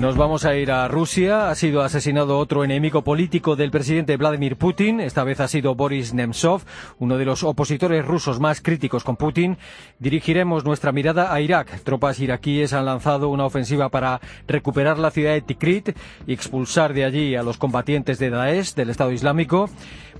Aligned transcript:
Nos 0.00 0.16
vamos 0.16 0.46
a 0.46 0.56
ir 0.56 0.72
a 0.72 0.88
Rusia. 0.88 1.50
Ha 1.50 1.54
sido 1.54 1.82
asesinado 1.82 2.38
otro 2.38 2.64
enemigo 2.64 3.04
político 3.04 3.54
del 3.54 3.70
presidente 3.70 4.16
Vladimir 4.16 4.56
Putin. 4.56 4.98
Esta 4.98 5.24
vez 5.24 5.40
ha 5.40 5.46
sido 5.46 5.74
Boris 5.74 6.14
Nemtsov, 6.14 6.62
uno 6.98 7.18
de 7.18 7.26
los 7.26 7.44
opositores 7.44 8.06
rusos 8.06 8.40
más 8.40 8.62
críticos 8.62 9.04
con 9.04 9.16
Putin. 9.16 9.58
Dirigiremos 9.98 10.64
nuestra 10.64 10.90
mirada 10.90 11.34
a 11.34 11.42
Irak. 11.42 11.82
Tropas 11.82 12.18
iraquíes 12.18 12.72
han 12.72 12.86
lanzado 12.86 13.28
una 13.28 13.44
ofensiva 13.44 13.90
para 13.90 14.22
recuperar 14.48 14.98
la 14.98 15.10
ciudad 15.10 15.32
de 15.32 15.42
Tikrit 15.42 15.90
y 16.26 16.32
expulsar 16.32 16.94
de 16.94 17.04
allí 17.04 17.36
a 17.36 17.42
los 17.42 17.58
combatientes 17.58 18.18
de 18.18 18.30
Daesh, 18.30 18.72
del 18.72 18.88
Estado 18.88 19.12
Islámico. 19.12 19.68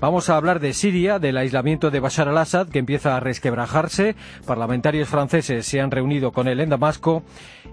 Vamos 0.00 0.30
a 0.30 0.36
hablar 0.36 0.60
de 0.60 0.72
Siria, 0.72 1.18
del 1.18 1.36
aislamiento 1.36 1.90
de 1.90 2.00
Bashar 2.00 2.26
al-Assad, 2.26 2.68
que 2.68 2.78
empieza 2.78 3.16
a 3.16 3.20
resquebrajarse. 3.20 4.16
Parlamentarios 4.46 5.10
franceses 5.10 5.66
se 5.66 5.78
han 5.78 5.90
reunido 5.90 6.32
con 6.32 6.48
él 6.48 6.60
en 6.60 6.70
Damasco. 6.70 7.22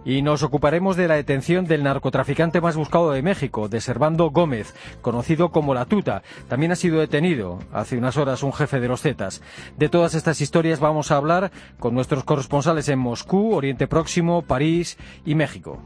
Y 0.03 0.22
nos 0.22 0.44
ocuparemos 0.44 0.98
de 0.98 1.08
la 1.08 1.16
detención 1.16 1.63
del 1.63 1.84
narcotraficante 1.84 2.59
más 2.59 2.76
buscado 2.76 3.13
de 3.13 3.22
México, 3.22 3.70
de 3.70 3.80
Servando 3.80 4.30
Gómez, 4.30 4.76
conocido 5.02 5.52
como 5.52 5.73
La 5.73 5.86
Tuta. 5.86 6.22
También 6.50 6.73
ha 6.73 6.76
sido 6.76 7.00
detenido 7.00 7.59
hace 7.72 7.98
unas 7.98 8.17
horas 8.17 8.44
un 8.44 8.52
jefe 8.52 8.81
de 8.81 8.89
los 8.89 9.02
Zetas. 9.02 9.41
De 9.78 9.88
todas 9.88 10.14
estas 10.14 10.41
historias 10.41 10.81
vamos 10.81 11.12
a 11.12 11.16
hablar 11.16 11.52
con 11.80 11.94
nuestros 11.94 12.25
corresponsales 12.25 12.89
en 12.89 13.00
Moscú, 13.00 13.53
Oriente 13.53 13.88
Próximo, 13.88 14.41
París 14.41 14.98
y 15.23 15.36
México. 15.36 15.80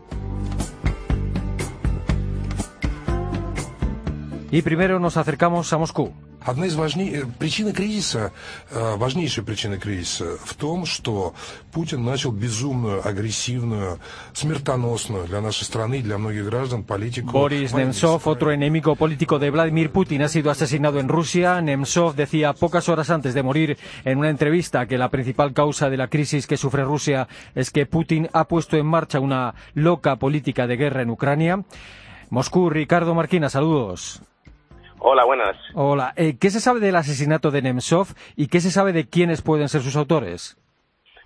Y 4.50 4.64
primero 4.64 5.00
nos 5.00 5.17
acercamos 5.17 5.72
a 5.72 5.78
Moscú. 5.78 6.12
Одна 6.47 6.67
из 6.67 6.77
важней... 6.77 7.25
причины 7.41 7.72
кризиса, 7.72 8.31
важнейшая 8.70 9.45
причина 9.45 9.78
кризиса 9.78 10.39
в 10.45 10.55
том, 10.55 10.86
что 10.86 11.34
Путин 11.72 12.05
начал 12.05 12.31
безумную, 12.31 13.05
агрессивную, 13.05 13.98
смертоносную 14.33 15.27
для 15.27 15.41
нашей 15.41 15.64
страны 15.64 15.98
и 15.98 16.03
для 16.03 16.19
многих 16.19 16.45
граждан 16.45 16.84
политику... 16.84 17.31
Boris 17.33 17.75
Nemtsov, 17.75 18.28
otro 18.28 18.53
enemigo 18.53 18.95
político 18.95 19.41
de 19.41 19.50
Vladimir 19.50 19.91
Putin, 19.91 20.22
ha 20.22 20.28
sido 20.28 20.53
asesinado 20.53 21.00
en 21.00 21.09
Rusia. 21.09 21.61
Nemtsov 21.61 22.14
decía 22.14 22.53
pocas 22.53 22.89
horas 22.89 23.11
antes 23.11 23.34
de 23.34 23.42
morir 23.42 23.77
en 24.05 24.19
una 24.19 24.31
entrevista 24.31 24.86
que 24.86 24.98
la 24.98 25.11
principal 25.11 25.53
causa 25.53 25.91
de 25.91 25.97
la 25.97 26.06
crisis 26.06 26.47
que 26.47 26.56
sufre 26.56 26.84
Rusia 26.84 27.27
es 27.56 27.72
que 27.72 27.86
Putin 27.86 28.28
ha 28.33 28.45
puesto 28.45 28.77
en 28.77 28.86
marcha 28.86 29.19
una 29.19 29.56
loca 29.75 30.14
política 30.14 30.69
de 30.69 30.77
guerra 30.77 31.03
en 31.03 31.11
Ucrania. 31.11 31.64
Moscú, 32.31 32.70
Ricardo 32.70 33.17
Marquina, 33.17 33.48
saludos. 33.48 34.22
Hola, 35.03 35.25
buenas. 35.25 35.57
Hola. 35.73 36.13
Eh, 36.16 36.38
¿Qué 36.39 36.52
se 36.52 36.59
sabe 36.59 36.80
del 36.80 36.95
asesinato 36.95 37.49
de 37.49 37.63
Nemtsov 37.63 38.09
y 38.35 38.49
qué 38.49 38.59
se 38.59 38.69
sabe 38.69 38.94
de 38.94 39.09
quiénes 39.09 39.41
pueden 39.41 39.67
ser 39.67 39.81
sus 39.81 39.95
autores? 39.95 40.55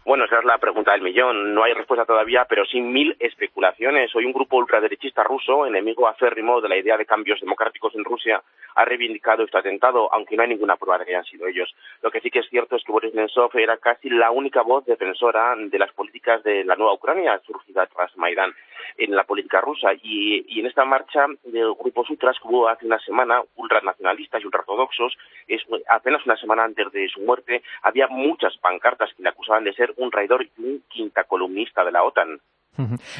Bueno, 0.06 0.24
esa 0.24 0.40
es 0.40 0.46
la 0.46 0.60
pregunta 0.60 0.94
del 0.94 1.02
millón. 1.02 1.54
No 1.54 1.62
hay 1.66 1.74
respuesta 1.74 2.06
todavía, 2.06 2.46
pero 2.48 2.64
sin 2.64 2.94
mil 2.94 3.18
especulaciones. 3.20 4.16
Hoy 4.16 4.24
un 4.24 4.32
grupo 4.32 4.56
ultraderechista 4.56 5.24
ruso, 5.24 5.66
enemigo 5.66 6.08
acérrimo 6.08 6.62
de 6.62 6.70
la 6.70 6.78
idea 6.78 6.96
de 6.96 7.06
cambios 7.06 7.42
democráticos 7.42 7.94
en 7.96 8.06
Rusia, 8.06 8.42
ha 8.76 8.86
reivindicado 8.86 9.44
este 9.44 9.58
atentado, 9.58 10.08
aunque 10.14 10.38
no 10.38 10.44
hay 10.44 10.50
ninguna 10.50 10.78
prueba 10.78 11.00
de 11.00 11.06
que 11.06 11.12
hayan 11.12 11.26
sido 11.26 11.46
ellos. 11.46 11.76
Lo 12.02 12.12
que 12.12 12.22
sí 12.22 12.30
que 12.30 12.40
es 12.40 12.50
cierto 12.50 12.78
es 12.78 12.84
que 12.86 12.94
Boris 12.94 13.14
Nemtsov 13.14 13.58
era 13.58 13.76
casi 13.76 14.10
la 14.10 14.32
única 14.32 14.62
voz 14.62 14.86
defensora 14.86 15.54
de 15.58 15.80
las 15.80 15.92
políticas 15.92 16.42
de 16.44 16.64
la 16.64 16.78
nueva 16.78 16.94
Ucrania 16.94 17.42
surgida 17.46 17.86
tras 17.88 18.16
Maidán 18.16 18.54
en 18.98 19.16
la 19.16 19.24
política 19.24 19.62
rusa. 19.62 19.90
Y, 20.02 20.60
en 20.60 20.66
esta 20.66 20.86
marcha 20.86 21.26
de 21.44 21.60
grupos 21.80 22.10
ultras 22.10 22.38
que 22.42 22.48
hubo 22.48 22.68
hace 22.68 22.86
una 22.86 23.00
semana, 23.00 23.42
ultranacionalistas 23.56 24.42
y 24.42 24.46
ultraortodoxos, 24.46 25.18
es, 25.48 25.62
apenas 25.90 26.26
una 26.26 26.38
semana 26.38 26.64
antes 26.64 26.92
de 26.92 27.08
su 27.10 27.22
muerte, 27.22 27.62
había 27.82 28.08
muchas 28.08 28.58
pancartas 28.58 29.10
que 29.16 29.24
le 29.24 29.30
acusaban 29.30 29.64
de 29.64 29.74
ser 29.74 29.94
un 29.98 30.10
traidor 30.10 30.44
y 30.44 30.64
un 30.64 30.84
quinta 30.90 31.24
columnista 31.24 31.84
de 31.84 31.92
la 31.92 32.04
OTAN. 32.04 32.40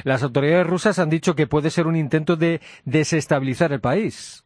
Las 0.04 0.24
autoridades 0.24 0.68
rusas 0.68 1.00
han 1.00 1.10
dicho 1.10 1.34
que 1.34 1.48
puede 1.48 1.70
ser 1.70 1.88
un 1.88 1.96
intento 1.96 2.36
de 2.36 2.60
desestabilizar 2.84 3.72
el 3.72 3.80
país. 3.80 4.44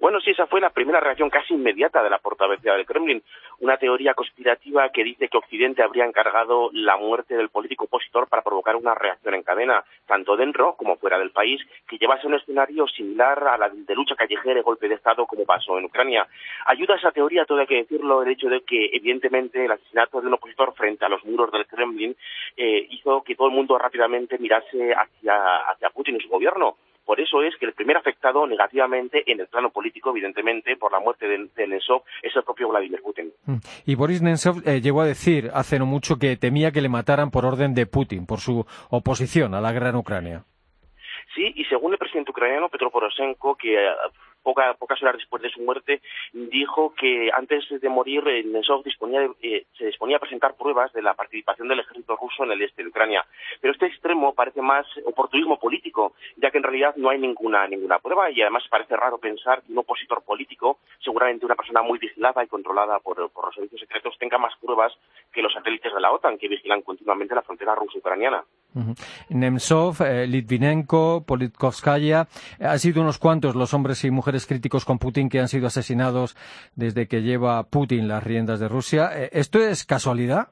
Bueno, 0.00 0.20
sí, 0.20 0.30
esa 0.30 0.46
fue 0.46 0.60
la 0.60 0.70
primera 0.70 1.00
reacción 1.00 1.28
casi 1.28 1.54
inmediata 1.54 2.04
de 2.04 2.10
la 2.10 2.18
portavocía 2.18 2.74
del 2.74 2.86
Kremlin. 2.86 3.20
Una 3.58 3.78
teoría 3.78 4.14
conspirativa 4.14 4.88
que 4.90 5.02
dice 5.02 5.28
que 5.28 5.36
Occidente 5.36 5.82
habría 5.82 6.04
encargado 6.04 6.70
la 6.72 6.96
muerte 6.96 7.36
del 7.36 7.48
político 7.48 7.86
opositor 7.86 8.28
para 8.28 8.42
provocar 8.42 8.76
una 8.76 8.94
reacción 8.94 9.34
en 9.34 9.42
cadena, 9.42 9.82
tanto 10.06 10.36
dentro 10.36 10.74
como 10.74 10.96
fuera 10.98 11.18
del 11.18 11.32
país, 11.32 11.60
que 11.88 11.98
llevase 11.98 12.28
un 12.28 12.34
escenario 12.34 12.86
similar 12.86 13.42
a 13.48 13.58
la 13.58 13.70
de 13.70 13.94
lucha 13.96 14.14
callejera 14.14 14.60
y 14.60 14.62
golpe 14.62 14.88
de 14.88 14.94
Estado 14.94 15.26
como 15.26 15.44
pasó 15.44 15.76
en 15.78 15.86
Ucrania. 15.86 16.28
Ayuda 16.66 16.94
a 16.94 16.98
esa 16.98 17.10
teoría, 17.10 17.44
todo 17.44 17.58
hay 17.58 17.66
que 17.66 17.82
decirlo, 17.82 18.22
el 18.22 18.30
hecho 18.30 18.48
de 18.48 18.60
que, 18.60 18.90
evidentemente, 18.92 19.64
el 19.64 19.72
asesinato 19.72 20.20
de 20.20 20.28
un 20.28 20.34
opositor 20.34 20.74
frente 20.74 21.04
a 21.04 21.08
los 21.08 21.24
muros 21.24 21.50
del 21.50 21.66
Kremlin 21.66 22.14
eh, 22.56 22.86
hizo 22.90 23.22
que 23.24 23.34
todo 23.34 23.48
el 23.48 23.54
mundo 23.54 23.76
rápidamente 23.76 24.38
mirase 24.38 24.94
hacia, 24.94 25.56
hacia 25.70 25.90
Putin 25.90 26.16
y 26.16 26.20
su 26.20 26.28
gobierno 26.28 26.76
por 27.08 27.20
eso 27.22 27.42
es 27.42 27.56
que 27.56 27.64
el 27.64 27.72
primer 27.72 27.96
afectado 27.96 28.46
negativamente 28.46 29.22
en 29.32 29.40
el 29.40 29.46
plano 29.46 29.70
político, 29.70 30.10
evidentemente, 30.10 30.76
por 30.76 30.92
la 30.92 31.00
muerte 31.00 31.26
de, 31.26 31.48
de 31.56 31.66
Nemtsov, 31.66 32.02
es 32.22 32.36
el 32.36 32.42
propio 32.42 32.68
Vladimir 32.68 33.00
Putin. 33.00 33.32
Y 33.86 33.94
Boris 33.94 34.20
Nemtsov 34.20 34.56
eh, 34.68 34.82
llegó 34.82 35.00
a 35.00 35.06
decir 35.06 35.50
hace 35.54 35.78
no 35.78 35.86
mucho 35.86 36.18
que 36.18 36.36
temía 36.36 36.70
que 36.70 36.82
le 36.82 36.90
mataran 36.90 37.30
por 37.30 37.46
orden 37.46 37.72
de 37.72 37.86
Putin, 37.86 38.26
por 38.26 38.40
su 38.40 38.66
oposición 38.90 39.54
a 39.54 39.62
la 39.62 39.72
guerra 39.72 39.88
en 39.88 39.96
Ucrania. 39.96 40.44
Sí, 41.34 41.50
y 41.56 41.64
según 41.64 41.92
el 41.92 41.98
presidente 41.98 42.30
ucraniano 42.30 42.68
Petro 42.68 42.90
Poroshenko, 42.90 43.56
que 43.56 43.78
poca, 44.48 44.72
pocas 44.78 45.02
horas 45.02 45.16
después 45.16 45.42
de 45.42 45.50
su 45.50 45.60
muerte, 45.60 46.00
dijo 46.32 46.94
que 46.94 47.30
antes 47.34 47.66
de 47.68 47.88
morir 47.90 48.24
Nemtsov 48.46 48.82
disponía 48.82 49.28
eh, 49.42 49.66
se 49.76 49.84
disponía 49.84 50.16
a 50.16 50.20
presentar 50.20 50.56
pruebas 50.56 50.90
de 50.94 51.02
la 51.02 51.12
participación 51.12 51.68
del 51.68 51.80
ejército 51.80 52.16
ruso 52.16 52.44
en 52.44 52.52
el 52.52 52.62
este 52.62 52.82
de 52.82 52.88
Ucrania. 52.88 53.26
Pero 53.60 53.74
este 53.74 53.84
extremo 53.84 54.34
parece 54.34 54.62
más 54.62 54.86
oportunismo 55.04 55.58
político, 55.58 56.14
ya 56.36 56.50
que 56.50 56.56
en 56.56 56.64
realidad 56.64 56.96
no 56.96 57.10
hay 57.10 57.18
ninguna, 57.18 57.66
ninguna 57.68 57.98
prueba 57.98 58.30
y 58.30 58.40
además 58.40 58.64
parece 58.70 58.96
raro 58.96 59.18
pensar 59.18 59.62
que 59.62 59.72
un 59.72 59.78
opositor 59.78 60.22
político, 60.22 60.78
seguramente 61.04 61.44
una 61.44 61.54
persona 61.54 61.82
muy 61.82 61.98
vigilada 61.98 62.42
y 62.42 62.46
controlada 62.46 63.00
por, 63.00 63.30
por 63.30 63.44
los 63.44 63.54
servicios 63.54 63.82
secretos, 63.82 64.16
tenga 64.18 64.38
más 64.38 64.54
pruebas 64.62 64.94
que 65.30 65.42
los 65.42 65.52
satélites 65.52 65.92
de 65.92 66.00
la 66.00 66.10
OTAN, 66.10 66.38
que 66.38 66.48
vigilan 66.48 66.80
continuamente 66.80 67.34
la 67.34 67.42
frontera 67.42 67.74
ruso-ucraniana. 67.74 68.42
Nemtsov, 69.28 70.02
eh, 70.02 70.26
Litvinenko, 70.26 71.24
Politkovskaya, 71.26 72.28
han 72.60 72.78
sido 72.78 73.02
unos 73.02 73.18
cuantos 73.18 73.54
los 73.54 73.74
hombres 73.74 74.04
y 74.04 74.10
mujeres 74.10 74.46
críticos 74.46 74.84
con 74.84 74.98
Putin 74.98 75.28
que 75.28 75.40
han 75.40 75.48
sido 75.48 75.66
asesinados 75.66 76.36
desde 76.74 77.08
que 77.08 77.22
lleva 77.22 77.62
Putin 77.64 78.08
las 78.08 78.22
riendas 78.22 78.60
de 78.60 78.68
Rusia. 78.68 79.10
¿Esto 79.32 79.60
es 79.60 79.84
casualidad? 79.84 80.48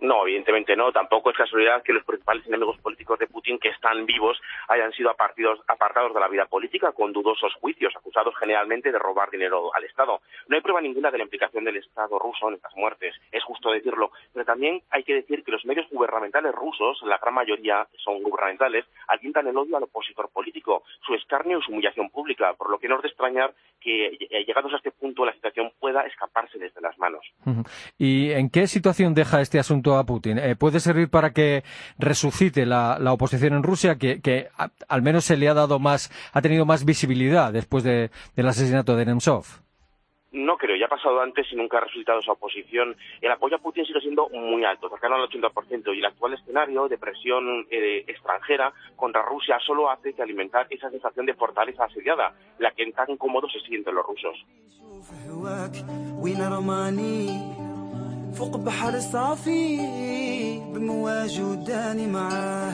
No, 0.00 0.26
evidentemente 0.26 0.76
no. 0.76 0.92
Tampoco 0.92 1.30
es 1.30 1.36
casualidad 1.36 1.82
que 1.82 1.92
los 1.92 2.04
principales 2.04 2.46
enemigos 2.46 2.78
políticos 2.78 3.18
de 3.18 3.26
Putin 3.26 3.58
que 3.58 3.70
están 3.70 4.04
vivos 4.04 4.38
hayan 4.68 4.92
sido 4.92 5.10
apartados, 5.10 5.60
apartados 5.68 6.12
de 6.12 6.20
la 6.20 6.28
vida 6.28 6.46
política 6.46 6.92
con 6.92 7.12
dudosos 7.12 7.54
juicios, 7.54 7.94
acusados 7.96 8.34
generalmente 8.38 8.92
de 8.92 8.98
robar 8.98 9.30
dinero 9.30 9.74
al 9.74 9.84
Estado. 9.84 10.20
No 10.48 10.56
hay 10.56 10.62
prueba 10.62 10.80
ninguna 10.80 11.10
de 11.10 11.18
la 11.18 11.24
implicación 11.24 11.64
del 11.64 11.76
Estado 11.76 12.18
ruso 12.18 12.48
en 12.48 12.54
estas 12.54 12.74
muertes, 12.76 13.14
es 13.32 13.42
justo 13.44 13.70
decirlo. 13.70 14.10
Pero 14.32 14.44
también 14.44 14.82
hay 14.90 15.02
que 15.02 15.14
decir 15.14 15.42
que 15.44 15.52
los 15.52 15.64
medios 15.64 15.88
gubernamentales 15.90 16.54
rusos, 16.54 17.00
la 17.04 17.18
gran 17.18 17.34
mayoría 17.34 17.86
son 17.96 18.22
gubernamentales, 18.22 18.84
alientan 19.08 19.46
el 19.46 19.56
odio 19.56 19.76
al 19.76 19.84
opositor 19.84 20.28
político, 20.30 20.84
su 21.06 21.14
escarnio 21.14 21.58
y 21.58 21.62
su 21.62 21.72
humillación 21.72 22.10
pública, 22.10 22.52
por 22.54 22.70
lo 22.70 22.78
que 22.78 22.88
no 22.88 22.96
es 22.96 23.02
de 23.02 23.08
extrañar 23.08 23.54
que 23.80 24.16
llegados 24.46 24.72
a 24.72 24.76
este 24.76 24.90
punto 24.90 25.24
la 25.24 25.32
situación 25.32 25.70
pueda 25.78 26.02
escaparse 26.02 26.58
desde 26.58 26.80
las 26.80 26.98
manos. 26.98 27.24
¿Y 27.98 28.32
en 28.32 28.50
qué 28.50 28.66
situación 28.66 29.14
deja 29.14 29.40
este 29.40 29.58
asunto 29.58 29.85
a 29.94 30.04
Putin. 30.04 30.38
Eh, 30.38 30.56
¿Puede 30.56 30.80
servir 30.80 31.08
para 31.08 31.30
que 31.30 31.62
resucite 31.98 32.66
la, 32.66 32.98
la 33.00 33.12
oposición 33.12 33.54
en 33.54 33.62
Rusia, 33.62 33.96
que, 33.96 34.20
que 34.20 34.48
a, 34.58 34.70
al 34.88 35.02
menos 35.02 35.24
se 35.24 35.36
le 35.36 35.48
ha 35.48 35.54
dado 35.54 35.78
más, 35.78 36.10
ha 36.32 36.42
tenido 36.42 36.66
más 36.66 36.84
visibilidad 36.84 37.52
después 37.52 37.84
de, 37.84 38.10
del 38.34 38.48
asesinato 38.48 38.96
de 38.96 39.06
Nemtsov? 39.06 39.44
No 40.36 40.58
creo, 40.58 40.76
ya 40.76 40.84
ha 40.84 40.88
pasado 40.88 41.22
antes 41.22 41.46
y 41.50 41.56
nunca 41.56 41.78
ha 41.78 41.80
resultado 41.80 42.20
esa 42.20 42.32
oposición. 42.32 42.94
El 43.22 43.30
apoyo 43.32 43.56
a 43.56 43.58
Putin 43.58 43.86
sigue 43.86 44.00
siendo 44.00 44.28
muy 44.28 44.64
alto, 44.64 44.90
cercano 44.90 45.14
al 45.14 45.28
80%, 45.30 45.94
y 45.94 45.98
el 45.98 46.04
actual 46.04 46.34
escenario 46.34 46.88
de 46.88 46.98
presión 46.98 47.66
eh, 47.70 48.04
extranjera 48.06 48.70
contra 48.96 49.22
Rusia 49.22 49.58
solo 49.64 49.90
hace 49.90 50.12
que 50.12 50.22
alimentar 50.22 50.66
esa 50.68 50.90
sensación 50.90 51.24
de 51.24 51.32
fortaleza 51.32 51.84
asediada, 51.84 52.34
la 52.58 52.70
que 52.72 52.92
tan 52.92 53.16
cómodos 53.16 53.50
se 53.50 53.60
sienten 53.60 53.94
los 53.94 54.04
rusos. 54.04 54.36
فوق 58.33 58.57
بحر 58.57 58.99
صافي 58.99 59.77
بمواج 60.73 61.41
وداني 61.41 62.07
معاه 62.07 62.73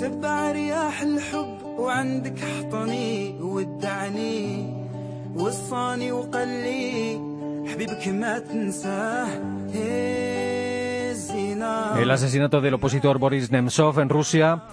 تبع 0.00 0.52
رياح 0.52 1.02
الحب 1.02 1.62
وعندك 1.78 2.38
حضني 2.38 3.34
ودعني 3.40 4.66
وصاني 5.36 6.12
وقال 6.12 6.64
حبيبك 7.68 8.08
ما 8.08 8.38
تنساه 8.38 9.28
El 12.02 12.10
asesinato 12.10 12.60
del 12.60 12.74
opositor 12.74 13.18
Boris 13.18 13.50
Nemtsov 13.50 14.00
en 14.00 14.08
Rusia 14.08 14.64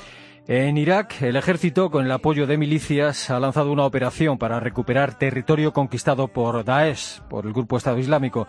En 0.48 0.80
Irak, 0.80 1.22
el 1.22 1.36
ejército, 1.36 1.92
con 1.92 2.06
el 2.06 2.12
apoyo 2.12 2.48
de 2.48 2.58
milicias, 2.58 3.30
ha 3.30 3.40
lanzado 3.40 3.72
una 3.72 3.86
operación 3.86 4.40
para 4.40 4.60
recuperar 4.60 5.14
territorio 5.14 5.74
conquistado 5.74 6.28
por 6.28 6.66
Daesh, 6.66 7.22
por 7.30 7.46
el 7.46 7.54
grupo 7.54 7.78
Estado 7.78 8.00
Islámico. 8.00 8.48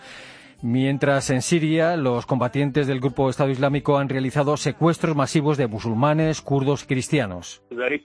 Mientras 0.62 1.30
en 1.30 1.42
Siria, 1.42 1.96
los 1.98 2.26
combatientes 2.26 2.88
del 2.88 3.00
grupo 3.00 3.30
Estado 3.30 3.50
Islámico 3.50 3.98
han 3.98 4.10
realizado 4.10 4.58
secuestros 4.58 5.16
masivos 5.16 5.58
de 5.58 5.68
musulmanes, 5.68 6.42
kurdos 6.42 6.84
y 6.84 6.88
cristianos. 6.88 7.62
The 7.70 7.96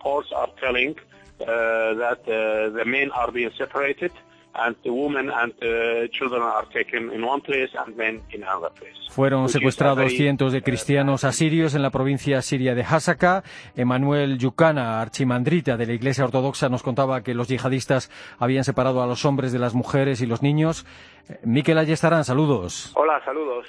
reports 4.54 4.62
are 4.62 4.74
telling 4.74 4.74
that 4.74 4.82
the 4.82 4.90
men 4.90 4.90
are 4.90 4.90
being 4.90 4.90
separated 4.90 4.90
and 4.90 4.90
the 4.90 4.90
women 4.90 5.30
and 5.30 5.54
the 5.60 6.08
children 6.12 6.42
are 6.42 6.66
taken 6.72 7.12
in 7.12 7.24
one 7.24 7.40
place 7.40 7.70
and 7.74 7.96
men 7.96 8.20
in 8.30 8.42
another 8.42 8.70
place. 8.74 8.94
Fueron 9.10 9.48
secuestrados 9.48 10.12
cientos 10.12 10.52
de 10.52 10.62
cristianos 10.62 11.24
asirios 11.24 11.74
en 11.74 11.82
la 11.82 11.90
provincia 11.90 12.42
siria 12.42 12.74
de 12.74 12.82
Hasaka. 12.82 13.42
Emanuel 13.76 14.38
Yukana, 14.38 15.00
archimandrita 15.00 15.76
de 15.76 15.86
la 15.86 15.92
Iglesia 15.92 16.24
Ortodoxa, 16.24 16.68
nos 16.68 16.82
contaba 16.82 17.22
que 17.22 17.34
los 17.34 17.48
yihadistas 17.48 18.10
habían 18.38 18.64
separado 18.64 19.02
a 19.02 19.06
los 19.06 19.24
hombres 19.24 19.52
de 19.52 19.58
las 19.58 19.74
mujeres 19.74 20.20
y 20.20 20.26
los 20.26 20.42
niños. 20.42 20.86
Eh, 21.28 21.40
Miquel 21.44 21.78
Ayestarán, 21.78 22.24
saludos. 22.24 22.92
Hola, 22.94 23.20
saludos. 23.24 23.66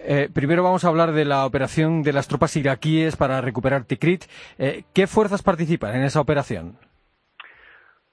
Eh, 0.00 0.28
primero 0.32 0.62
vamos 0.62 0.84
a 0.84 0.88
hablar 0.88 1.12
de 1.12 1.24
la 1.24 1.44
operación 1.44 2.02
de 2.02 2.12
las 2.12 2.28
tropas 2.28 2.56
iraquíes 2.56 3.16
para 3.16 3.40
recuperar 3.40 3.84
Tikrit. 3.84 4.24
Eh, 4.56 4.84
¿Qué 4.94 5.08
fuerzas 5.08 5.42
participan 5.42 5.96
en 5.96 6.04
esa 6.04 6.20
operación? 6.20 6.78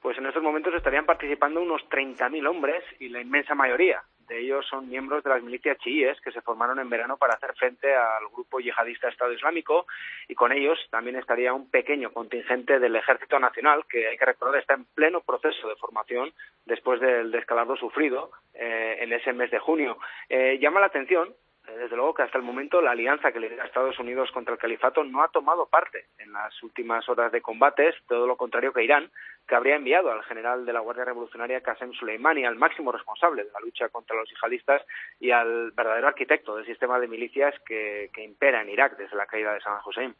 Pues 0.05 0.19
en 0.19 0.27
estos 0.27 0.43
momentos 0.43 0.71
estarían 0.75 1.07
participando 1.07 1.59
unos 1.59 1.81
30.000 1.89 2.47
hombres 2.47 2.83
y 2.99 3.09
la 3.09 3.21
inmensa 3.21 3.55
mayoría 3.55 4.03
de 4.27 4.39
ellos 4.39 4.63
son 4.69 4.87
miembros 4.87 5.23
de 5.23 5.31
las 5.31 5.41
milicias 5.41 5.79
chiíes 5.79 6.21
que 6.21 6.31
se 6.31 6.43
formaron 6.43 6.77
en 6.77 6.91
verano 6.91 7.17
para 7.17 7.33
hacer 7.33 7.55
frente 7.55 7.91
al 7.95 8.27
grupo 8.31 8.59
yihadista 8.59 9.09
Estado 9.09 9.33
Islámico 9.33 9.87
y 10.27 10.35
con 10.35 10.51
ellos 10.51 10.77
también 10.91 11.15
estaría 11.15 11.55
un 11.55 11.71
pequeño 11.71 12.13
contingente 12.13 12.77
del 12.77 12.95
Ejército 12.95 13.39
Nacional 13.39 13.83
que 13.89 14.07
hay 14.07 14.15
que 14.15 14.25
recordar 14.25 14.59
está 14.59 14.75
en 14.75 14.85
pleno 14.85 15.21
proceso 15.21 15.67
de 15.67 15.75
formación 15.75 16.31
después 16.67 17.01
del 17.01 17.31
descalabro 17.31 17.75
sufrido 17.75 18.29
eh, 18.53 18.97
en 18.99 19.11
ese 19.11 19.33
mes 19.33 19.49
de 19.49 19.57
junio. 19.57 19.97
Eh, 20.29 20.59
llama 20.61 20.81
la 20.81 20.85
atención 20.85 21.33
desde 21.67 21.95
luego 21.95 22.13
que 22.13 22.23
hasta 22.23 22.37
el 22.37 22.43
momento 22.43 22.81
la 22.81 22.91
alianza 22.91 23.31
que 23.31 23.39
lidera 23.39 23.65
Estados 23.65 23.97
Unidos 23.99 24.29
contra 24.31 24.53
el 24.53 24.59
califato 24.59 25.03
no 25.03 25.23
ha 25.23 25.29
tomado 25.29 25.67
parte 25.67 26.05
en 26.17 26.31
las 26.31 26.51
últimas 26.63 27.07
horas 27.09 27.31
de 27.31 27.41
combates, 27.41 27.95
todo 28.07 28.27
lo 28.27 28.37
contrario 28.37 28.73
que 28.73 28.83
Irán, 28.83 29.09
que 29.47 29.55
habría 29.55 29.75
enviado 29.75 30.11
al 30.11 30.23
general 30.23 30.65
de 30.65 30.73
la 30.73 30.79
Guardia 30.79 31.05
Revolucionaria 31.05 31.61
Qasem 31.61 31.93
Soleimani, 31.93 32.45
al 32.45 32.55
máximo 32.55 32.91
responsable 32.91 33.43
de 33.43 33.51
la 33.51 33.59
lucha 33.59 33.89
contra 33.89 34.15
los 34.15 34.29
yihadistas 34.29 34.81
y 35.19 35.31
al 35.31 35.71
verdadero 35.71 36.07
arquitecto 36.07 36.55
del 36.55 36.65
sistema 36.65 36.99
de 36.99 37.07
milicias 37.07 37.53
que, 37.65 38.09
impera 38.17 38.61
en 38.61 38.69
Irak 38.69 38.97
desde 38.97 39.15
la 39.15 39.27
caída 39.27 39.53
de 39.53 39.61
Saddam 39.61 39.81
Hussein. 39.85 40.15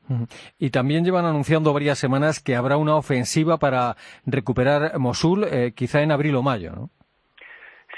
Y 0.59 0.69
también 0.69 1.03
llevan 1.03 1.25
anunciando 1.25 1.73
varias 1.73 1.97
semanas 1.97 2.39
que 2.39 2.55
habrá 2.55 2.77
una 2.77 2.95
ofensiva 2.95 3.57
para 3.57 3.95
recuperar 4.25 4.99
Mosul, 4.99 5.45
eh, 5.45 5.73
quizá 5.75 6.01
en 6.01 6.11
abril 6.11 6.35
o 6.35 6.43
mayo, 6.43 6.71
¿no? 6.71 6.89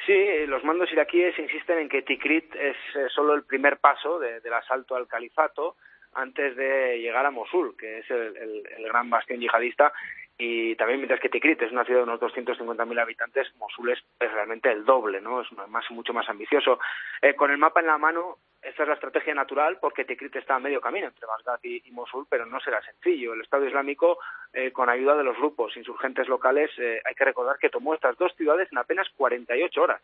Sí, 0.05 0.45
los 0.47 0.63
mandos 0.63 0.91
iraquíes 0.91 1.37
insisten 1.39 1.79
en 1.79 1.89
que 1.89 2.01
Tikrit 2.01 2.55
es 2.55 2.77
eh, 2.95 3.07
solo 3.09 3.33
el 3.33 3.43
primer 3.43 3.77
paso 3.77 4.19
de, 4.19 4.39
del 4.39 4.53
asalto 4.53 4.95
al 4.95 5.07
califato 5.07 5.75
antes 6.13 6.55
de 6.55 6.99
llegar 6.99 7.25
a 7.25 7.31
Mosul, 7.31 7.75
que 7.77 7.99
es 7.99 8.09
el 8.09 8.63
gran 8.83 9.09
bastión 9.09 9.39
yihadista 9.39 9.93
y 10.39 10.75
también 10.75 10.99
mientras 10.99 11.19
que 11.19 11.29
Tikrit 11.29 11.59
es 11.63 11.71
una 11.71 11.83
ciudad 11.83 12.01
de 12.01 12.03
unos 12.03 12.19
250.000 12.19 13.01
habitantes, 13.01 13.47
Mosul 13.57 13.89
es, 13.89 13.99
es, 14.19 14.31
realmente 14.31 14.71
el 14.71 14.85
doble, 14.85 15.19
¿no? 15.19 15.41
Es 15.41 15.51
más, 15.67 15.89
mucho 15.89 16.13
más 16.13 16.29
ambicioso. 16.29 16.79
Eh, 17.23 17.33
con 17.33 17.49
el 17.49 17.57
mapa 17.57 17.79
en 17.79 17.87
la 17.87 17.97
mano, 17.97 18.37
esta 18.67 18.83
es 18.83 18.89
la 18.89 18.95
estrategia 18.95 19.33
natural 19.33 19.77
porque 19.79 20.03
Tikrit 20.03 20.35
está 20.35 20.55
a 20.55 20.59
medio 20.59 20.81
camino 20.81 21.07
entre 21.07 21.25
Bagdad 21.25 21.59
y, 21.63 21.87
y 21.87 21.91
Mosul, 21.91 22.27
pero 22.29 22.45
no 22.45 22.59
será 22.59 22.81
sencillo. 22.81 23.33
El 23.33 23.41
Estado 23.41 23.65
Islámico, 23.65 24.19
eh, 24.53 24.71
con 24.71 24.89
ayuda 24.89 25.15
de 25.15 25.23
los 25.23 25.37
grupos 25.37 25.75
insurgentes 25.77 26.27
locales, 26.27 26.69
eh, 26.77 27.01
hay 27.05 27.15
que 27.15 27.25
recordar 27.25 27.57
que 27.59 27.69
tomó 27.69 27.93
estas 27.93 28.17
dos 28.17 28.33
ciudades 28.35 28.67
en 28.71 28.77
apenas 28.77 29.07
48 29.15 29.81
horas, 29.81 30.01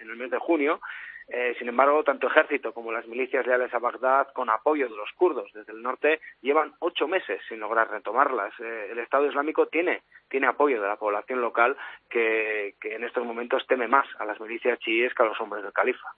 en 0.00 0.10
el 0.10 0.16
mes 0.16 0.30
de 0.30 0.38
junio, 0.38 0.80
eh, 1.28 1.54
sin 1.58 1.68
embargo, 1.68 2.02
tanto 2.04 2.26
ejército 2.26 2.72
como 2.72 2.92
las 2.92 3.06
milicias 3.06 3.46
leales 3.46 3.72
a 3.74 3.78
Bagdad, 3.78 4.28
con 4.34 4.50
apoyo 4.50 4.88
de 4.88 4.96
los 4.96 5.10
kurdos 5.16 5.50
desde 5.54 5.72
el 5.72 5.82
norte, 5.82 6.20
llevan 6.40 6.72
ocho 6.80 7.06
meses 7.06 7.40
sin 7.48 7.60
lograr 7.60 7.90
retomarlas. 7.90 8.52
Eh, 8.60 8.88
el 8.90 8.98
Estado 8.98 9.26
Islámico 9.26 9.66
tiene, 9.66 10.02
tiene 10.28 10.46
apoyo 10.46 10.80
de 10.80 10.88
la 10.88 10.96
población 10.96 11.40
local 11.40 11.76
que, 12.10 12.74
que, 12.80 12.96
en 12.96 13.04
estos 13.04 13.24
momentos 13.24 13.64
teme 13.66 13.88
más 13.88 14.06
a 14.18 14.24
las 14.24 14.40
milicias 14.40 14.78
chiíes 14.80 15.14
que 15.14 15.22
a 15.22 15.26
los 15.26 15.40
hombres 15.40 15.62
del 15.62 15.72
califa. 15.72 16.08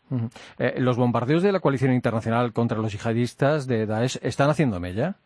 Eh, 0.58 0.74
¿Los 0.78 0.96
bombardeos 0.96 1.42
de 1.42 1.52
la 1.52 1.60
coalición 1.60 1.92
internacional 1.92 2.52
contra 2.52 2.78
los 2.78 2.92
yihadistas 2.92 3.66
de 3.66 3.86
Daesh 3.86 4.18
están 4.22 4.50
haciendo 4.50 4.80
mella? 4.80 5.16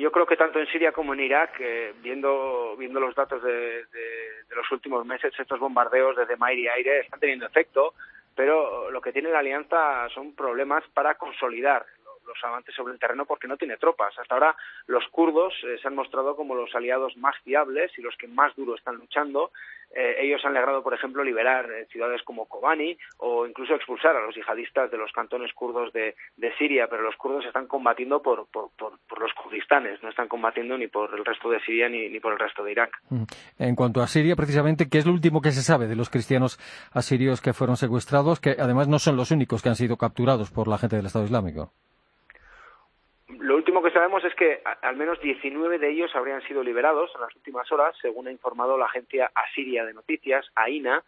Yo 0.00 0.10
creo 0.10 0.24
que 0.24 0.36
tanto 0.36 0.58
en 0.58 0.66
Siria 0.66 0.92
como 0.92 1.12
en 1.12 1.20
Irak, 1.20 1.60
eh, 1.60 1.92
viendo, 2.00 2.74
viendo 2.78 2.98
los 3.00 3.14
datos 3.14 3.42
de, 3.42 3.52
de, 3.52 3.84
de, 4.48 4.56
los 4.56 4.70
últimos 4.72 5.04
meses, 5.04 5.32
estos 5.38 5.60
bombardeos 5.60 6.16
desde 6.16 6.36
mar 6.36 6.54
y 6.54 6.66
aire 6.66 7.00
están 7.00 7.20
teniendo 7.20 7.46
efecto, 7.46 7.92
pero 8.34 8.90
lo 8.90 9.00
que 9.02 9.12
tiene 9.12 9.30
la 9.30 9.40
alianza 9.40 10.08
son 10.08 10.34
problemas 10.34 10.82
para 10.94 11.16
consolidar 11.16 11.84
los 12.30 12.44
avances 12.44 12.74
sobre 12.74 12.92
el 12.94 12.98
terreno 12.98 13.26
porque 13.26 13.48
no 13.48 13.56
tiene 13.56 13.76
tropas. 13.76 14.16
Hasta 14.18 14.34
ahora 14.34 14.56
los 14.86 15.06
kurdos 15.08 15.52
eh, 15.64 15.78
se 15.80 15.88
han 15.88 15.94
mostrado 15.94 16.36
como 16.36 16.54
los 16.54 16.74
aliados 16.74 17.16
más 17.16 17.36
fiables 17.44 17.90
y 17.98 18.02
los 18.02 18.16
que 18.16 18.28
más 18.28 18.54
duro 18.56 18.74
están 18.74 18.96
luchando. 18.96 19.50
Eh, 19.92 20.16
ellos 20.20 20.40
han 20.44 20.54
logrado, 20.54 20.84
por 20.84 20.94
ejemplo, 20.94 21.24
liberar 21.24 21.68
eh, 21.70 21.86
ciudades 21.90 22.22
como 22.22 22.46
Kobani 22.46 22.96
o 23.18 23.44
incluso 23.44 23.74
expulsar 23.74 24.14
a 24.14 24.24
los 24.24 24.36
yihadistas 24.36 24.88
de 24.90 24.96
los 24.96 25.10
cantones 25.10 25.52
kurdos 25.52 25.92
de, 25.92 26.14
Siria, 26.58 26.88
pero 26.88 27.02
los 27.02 27.16
kurdos 27.16 27.44
están 27.46 27.66
combatiendo 27.66 28.20
por, 28.22 28.46
los 28.50 29.32
kurdistanes, 29.34 30.02
no 30.02 30.10
están 30.10 30.28
combatiendo 30.28 30.76
ni 30.76 30.88
por 30.88 31.12
el 31.14 31.24
resto 31.24 31.48
de 31.48 31.58
Siria 31.60 31.88
ni, 31.88 32.08
ni 32.08 32.20
por 32.20 32.32
el 32.32 32.38
resto 32.38 32.62
de 32.62 32.72
Irak. 32.72 33.00
En 33.58 33.74
cuanto 33.74 34.00
a 34.00 34.06
Siria, 34.06 34.36
precisamente, 34.36 34.88
¿qué 34.88 34.98
es 34.98 35.06
lo 35.06 35.12
último 35.12 35.40
que 35.40 35.52
se 35.52 35.62
sabe 35.62 35.86
de 35.86 35.96
los 35.96 36.10
cristianos 36.10 36.58
asirios 36.92 37.40
que 37.40 37.52
fueron 37.52 37.76
secuestrados, 37.76 38.40
que 38.40 38.56
además 38.58 38.88
no 38.88 38.98
son 38.98 39.16
los 39.16 39.30
únicos 39.30 39.62
que 39.62 39.70
han 39.70 39.76
sido 39.76 39.96
capturados 39.96 40.50
por 40.50 40.68
la 40.68 40.78
gente 40.78 40.96
del 40.96 41.06
Estado 41.06 41.24
Islámico? 41.24 41.72
Lo 43.38 43.56
último 43.56 43.82
que 43.82 43.90
sabemos 43.90 44.24
es 44.24 44.34
que 44.34 44.62
al 44.82 44.96
menos 44.96 45.20
19 45.20 45.78
de 45.78 45.90
ellos 45.90 46.14
habrían 46.14 46.42
sido 46.42 46.62
liberados 46.62 47.10
en 47.14 47.20
las 47.20 47.34
últimas 47.34 47.70
horas, 47.72 47.94
según 48.00 48.26
ha 48.26 48.32
informado 48.32 48.76
la 48.76 48.86
agencia 48.86 49.30
asiria 49.34 49.84
de 49.84 49.94
noticias, 49.94 50.46
AINA, 50.54 51.02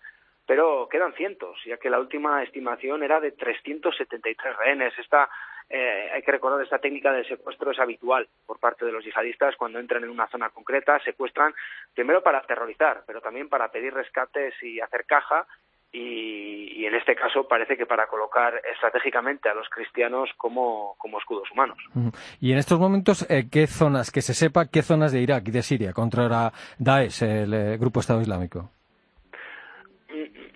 pero 0.47 0.89
quedan 0.91 1.15
cientos, 1.15 1.59
ya 1.65 1.77
que 1.77 1.91
la 1.91 2.01
última 2.01 2.43
estimación 2.43 3.03
era 3.03 3.21
de 3.21 3.33
373 3.33 4.57
rehenes. 4.57 4.93
Esta, 4.99 5.29
eh, 5.69 6.11
hay 6.13 6.23
que 6.23 6.33
recordar, 6.33 6.63
esta 6.63 6.79
técnica 6.79 7.13
de 7.13 7.25
secuestro 7.25 7.71
es 7.71 7.79
habitual 7.79 8.29
por 8.47 8.59
parte 8.59 8.85
de 8.85 8.93
los 8.93 9.05
yihadistas 9.05 9.57
cuando 9.57 9.79
entran 9.79 10.03
en 10.05 10.11
una 10.11 10.29
zona 10.29 10.51
concreta, 10.51 10.99
secuestran 11.01 11.55
primero 11.95 12.23
para 12.23 12.39
aterrorizar, 12.39 13.03
pero 13.07 13.21
también 13.21 13.49
para 13.49 13.71
pedir 13.71 13.95
rescates 13.95 14.55
y 14.63 14.81
hacer 14.81 15.05
caja 15.07 15.47
y, 15.93 16.81
y, 16.81 16.87
en 16.87 16.95
este 16.95 17.15
caso 17.15 17.47
parece 17.47 17.77
que 17.77 17.85
para 17.85 18.07
colocar 18.07 18.55
estratégicamente 18.73 19.51
a 19.51 19.55
los 19.55 19.69
cristianos 19.69 20.31
como, 20.39 20.95
como 20.97 21.19
escudos 21.19 21.51
humanos. 21.51 21.77
Y 22.41 22.53
en 22.53 22.59
estos 22.59 22.79
momentos, 22.79 23.29
eh, 23.31 23.45
¿qué 23.51 23.67
zonas, 23.67 24.11
que 24.11 24.23
se 24.23 24.33
sepa, 24.33 24.67
qué 24.71 24.83
zonas 24.83 25.13
de 25.13 25.21
Irak 25.21 25.49
y 25.49 25.51
de 25.51 25.63
Siria 25.63 25.93
contra 25.93 26.51
Daesh, 26.79 27.23
el 27.23 27.53
eh, 27.53 27.77
grupo 27.77 28.01
Estado 28.01 28.23
Islámico? 28.23 28.71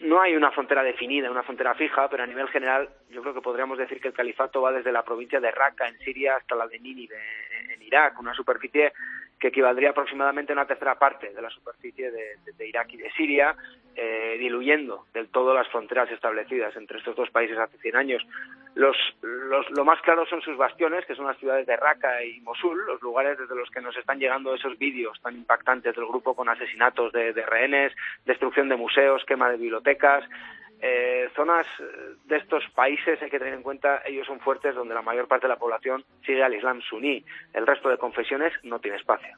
No 0.01 0.21
hay 0.21 0.37
una 0.37 0.53
frontera 0.53 0.83
definida, 0.83 1.31
una 1.31 1.43
frontera 1.43 1.75
fija, 1.75 2.09
pero 2.09 2.23
a 2.23 2.27
nivel 2.27 2.49
general 2.49 2.89
yo 3.11 3.23
creo 3.23 3.35
que 3.35 3.41
podríamos 3.41 3.77
decir 3.77 4.01
que 4.01 4.09
el 4.09 4.15
califato 4.15 4.63
va 4.63 4.73
desde 4.73 4.93
la 4.93 5.03
provincia 5.03 5.41
de 5.41 5.51
Raqqa 5.51 5.89
en 5.89 5.99
Siria 5.99 6.37
hasta 6.37 6.55
la 6.55 6.67
de 6.67 6.79
Nínive 6.79 7.17
en 7.75 7.83
Irak, 7.83 8.19
una 8.21 8.33
superficie 8.33 8.93
equivaldría 9.49 9.91
aproximadamente 9.91 10.53
a 10.53 10.55
una 10.55 10.67
tercera 10.67 10.97
parte 10.97 11.33
de 11.33 11.43
la 11.43 11.51
superficie 11.51 12.11
de 12.11 12.69
Irak 12.69 12.93
y 12.93 12.97
de 12.99 13.11
Siria, 13.13 13.57
eh, 13.99 14.37
diluyendo 14.39 15.07
del 15.15 15.29
todo 15.29 15.55
las 15.55 15.69
fronteras 15.69 16.11
establecidas 16.11 16.77
entre 16.77 16.99
estos 16.99 17.17
dos 17.17 17.31
países 17.31 17.57
hace 17.57 17.79
100 17.79 17.97
años. 17.97 18.23
Los, 18.75 18.95
los, 19.23 19.71
lo 19.71 19.87
más 19.87 19.99
claro 20.03 20.27
son 20.27 20.43
sus 20.43 20.55
bastiones, 20.59 21.07
que 21.07 21.15
son 21.15 21.27
las 21.27 21.39
ciudades 21.39 21.67
de 21.67 21.77
Raqqa 21.77 22.23
y 22.23 22.41
Mosul, 22.41 22.79
los 22.87 23.01
lugares 23.01 23.39
desde 23.39 23.57
los 23.57 23.71
que 23.71 23.81
nos 23.81 23.97
están 23.97 24.19
llegando 24.19 24.55
esos 24.55 24.77
vídeos 24.77 25.19
tan 25.23 25.35
impactantes 25.35 25.97
del 25.97 26.05
grupo 26.05 26.35
con 26.35 26.51
asesinatos 26.51 27.11
de, 27.13 27.33
de 27.33 27.47
rehenes, 27.47 27.95
destrucción 28.27 28.69
de 28.69 28.77
museos, 28.77 29.25
quema 29.25 29.49
de 29.49 29.57
bibliotecas. 29.57 30.29
Eh, 30.81 31.29
zonas 31.35 31.67
de 32.27 32.37
estos 32.37 32.65
países 32.75 33.21
hay 33.23 33.31
que 33.31 33.39
tener 33.39 33.55
en 33.55 33.63
cuenta, 33.63 34.03
ellos 34.05 34.27
son 34.27 34.41
fuertes 34.41 34.75
donde 34.75 34.95
la 34.95 35.03
mayor 35.03 35.27
parte 35.27 35.47
de 35.47 35.53
la 35.53 35.59
población 35.59 36.05
sigue 36.25 36.43
al 36.43 36.55
Islam 36.55 36.81
suní. 36.83 37.25
El 37.53 37.67
resto 37.67 37.89
de 37.89 37.99
confesiones 37.99 38.53
no 38.63 38.79
tiene 38.79 38.99
espacio. 38.99 39.37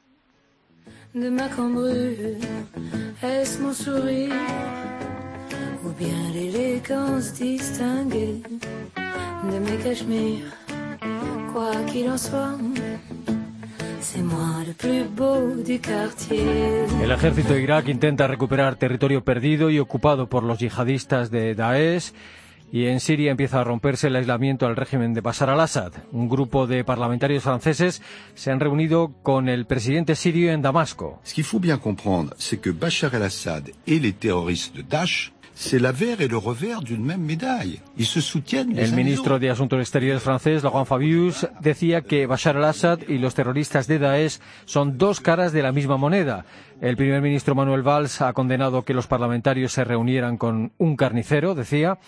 El 17.01 17.11
ejército 17.11 17.53
de 17.53 17.61
Irak 17.61 17.89
intenta 17.89 18.27
recuperar 18.27 18.77
territorio 18.77 19.25
perdido 19.25 19.69
y 19.69 19.79
ocupado 19.79 20.27
por 20.27 20.43
los 20.43 20.59
yihadistas 20.59 21.31
de 21.31 21.53
Daesh. 21.53 22.13
Y 22.71 22.85
en 22.85 22.99
Siria 23.01 23.31
empieza 23.31 23.59
a 23.59 23.63
romperse 23.63 24.07
el 24.07 24.15
aislamiento 24.15 24.67
al 24.67 24.77
régimen 24.77 25.13
de 25.13 25.21
Bashar 25.21 25.49
al-Assad. 25.49 25.91
Un 26.11 26.29
grupo 26.29 26.65
de 26.65 26.83
parlamentarios 26.85 27.43
franceses 27.43 28.01
se 28.35 28.51
han 28.51 28.59
reunido 28.59 29.11
con 29.21 29.49
el 29.49 29.65
presidente 29.65 30.15
sirio 30.15 30.53
en 30.53 30.61
Damasco. 30.61 31.19
Ce 31.23 31.33
qu'il 31.33 31.43
faut 31.43 31.61
bien 31.61 31.79
comprendre, 31.79 32.33
c'est 32.37 32.61
que 32.61 32.71
Bachar 32.71 33.15
el-Assad 33.15 33.69
et 33.85 33.99
les 33.99 34.13
terroristes 34.13 34.75
de 34.75 34.83
Daesh 34.83 35.33
c'est 35.59 35.77
l'avers 35.77 36.21
et 36.21 36.29
le 36.29 36.37
revers 36.37 36.79
d'une 36.79 37.03
même 37.03 37.21
médaille. 37.21 37.81
Ils 37.97 38.05
se 38.05 38.21
soutiennent 38.21 38.77
El 38.77 38.93
ministro 38.93 39.39
de 39.39 39.49
Asuntos 39.49 39.77
Exteriores 39.77 40.21
francés, 40.21 40.63
Laurent 40.63 40.85
Fabius, 40.85 41.45
decía 41.59 41.99
que 41.99 42.25
Bashar 42.27 42.55
al-Assad 42.55 42.99
y 43.09 43.17
los 43.17 43.35
terroristas 43.35 43.85
de 43.85 43.99
Daesh 43.99 44.39
son 44.63 44.97
dos 44.97 45.19
caras 45.19 45.51
de 45.51 45.61
la 45.61 45.73
misma 45.73 45.97
moneda. 45.97 46.45
El 46.79 46.95
primer 46.95 47.21
ministro 47.21 47.55
Manuel 47.55 47.81
Valls 47.81 48.21
ha 48.21 48.31
condenado 48.31 48.83
que 48.83 48.93
los 48.93 49.07
parlamentarios 49.07 49.73
se 49.73 49.83
reunieran 49.83 50.37
con 50.37 50.71
un 50.77 50.95
carnicero, 50.95 51.55
decía. 51.55 51.99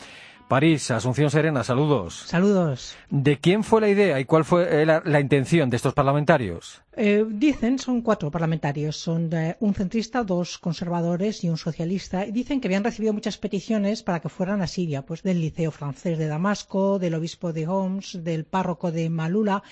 París, 0.47 0.91
Asunción 0.91 1.29
Serena, 1.29 1.63
saludos. 1.63 2.23
Saludos. 2.27 2.95
¿De 3.09 3.39
quién 3.39 3.63
fue 3.63 3.81
la 3.81 3.89
idea 3.89 4.19
y 4.19 4.25
cuál 4.25 4.45
fue 4.45 4.81
eh, 4.81 4.85
la, 4.85 5.01
la 5.05 5.19
intención 5.19 5.69
de 5.69 5.77
estos 5.77 5.93
parlamentarios? 5.93 6.81
Eh, 6.93 7.25
dicen, 7.27 7.79
son 7.79 8.01
cuatro 8.01 8.29
parlamentarios, 8.29 8.97
son 8.97 9.29
un 9.59 9.73
centrista, 9.73 10.23
dos 10.23 10.57
conservadores 10.57 11.43
y 11.43 11.49
un 11.49 11.57
socialista. 11.57 12.25
Y 12.25 12.31
dicen 12.31 12.59
que 12.59 12.67
habían 12.67 12.83
recibido 12.83 13.13
muchas 13.13 13.37
peticiones 13.37 14.03
para 14.03 14.19
que 14.19 14.29
fueran 14.29 14.61
a 14.61 14.67
Siria, 14.67 15.03
pues 15.03 15.23
del 15.23 15.39
Liceo 15.39 15.71
Francés 15.71 16.17
de 16.17 16.27
Damasco, 16.27 16.99
del 16.99 17.15
obispo 17.15 17.53
de 17.53 17.67
Homs, 17.67 18.23
del 18.23 18.43
párroco 18.43 18.91
de 18.91 19.09
Malula, 19.09 19.63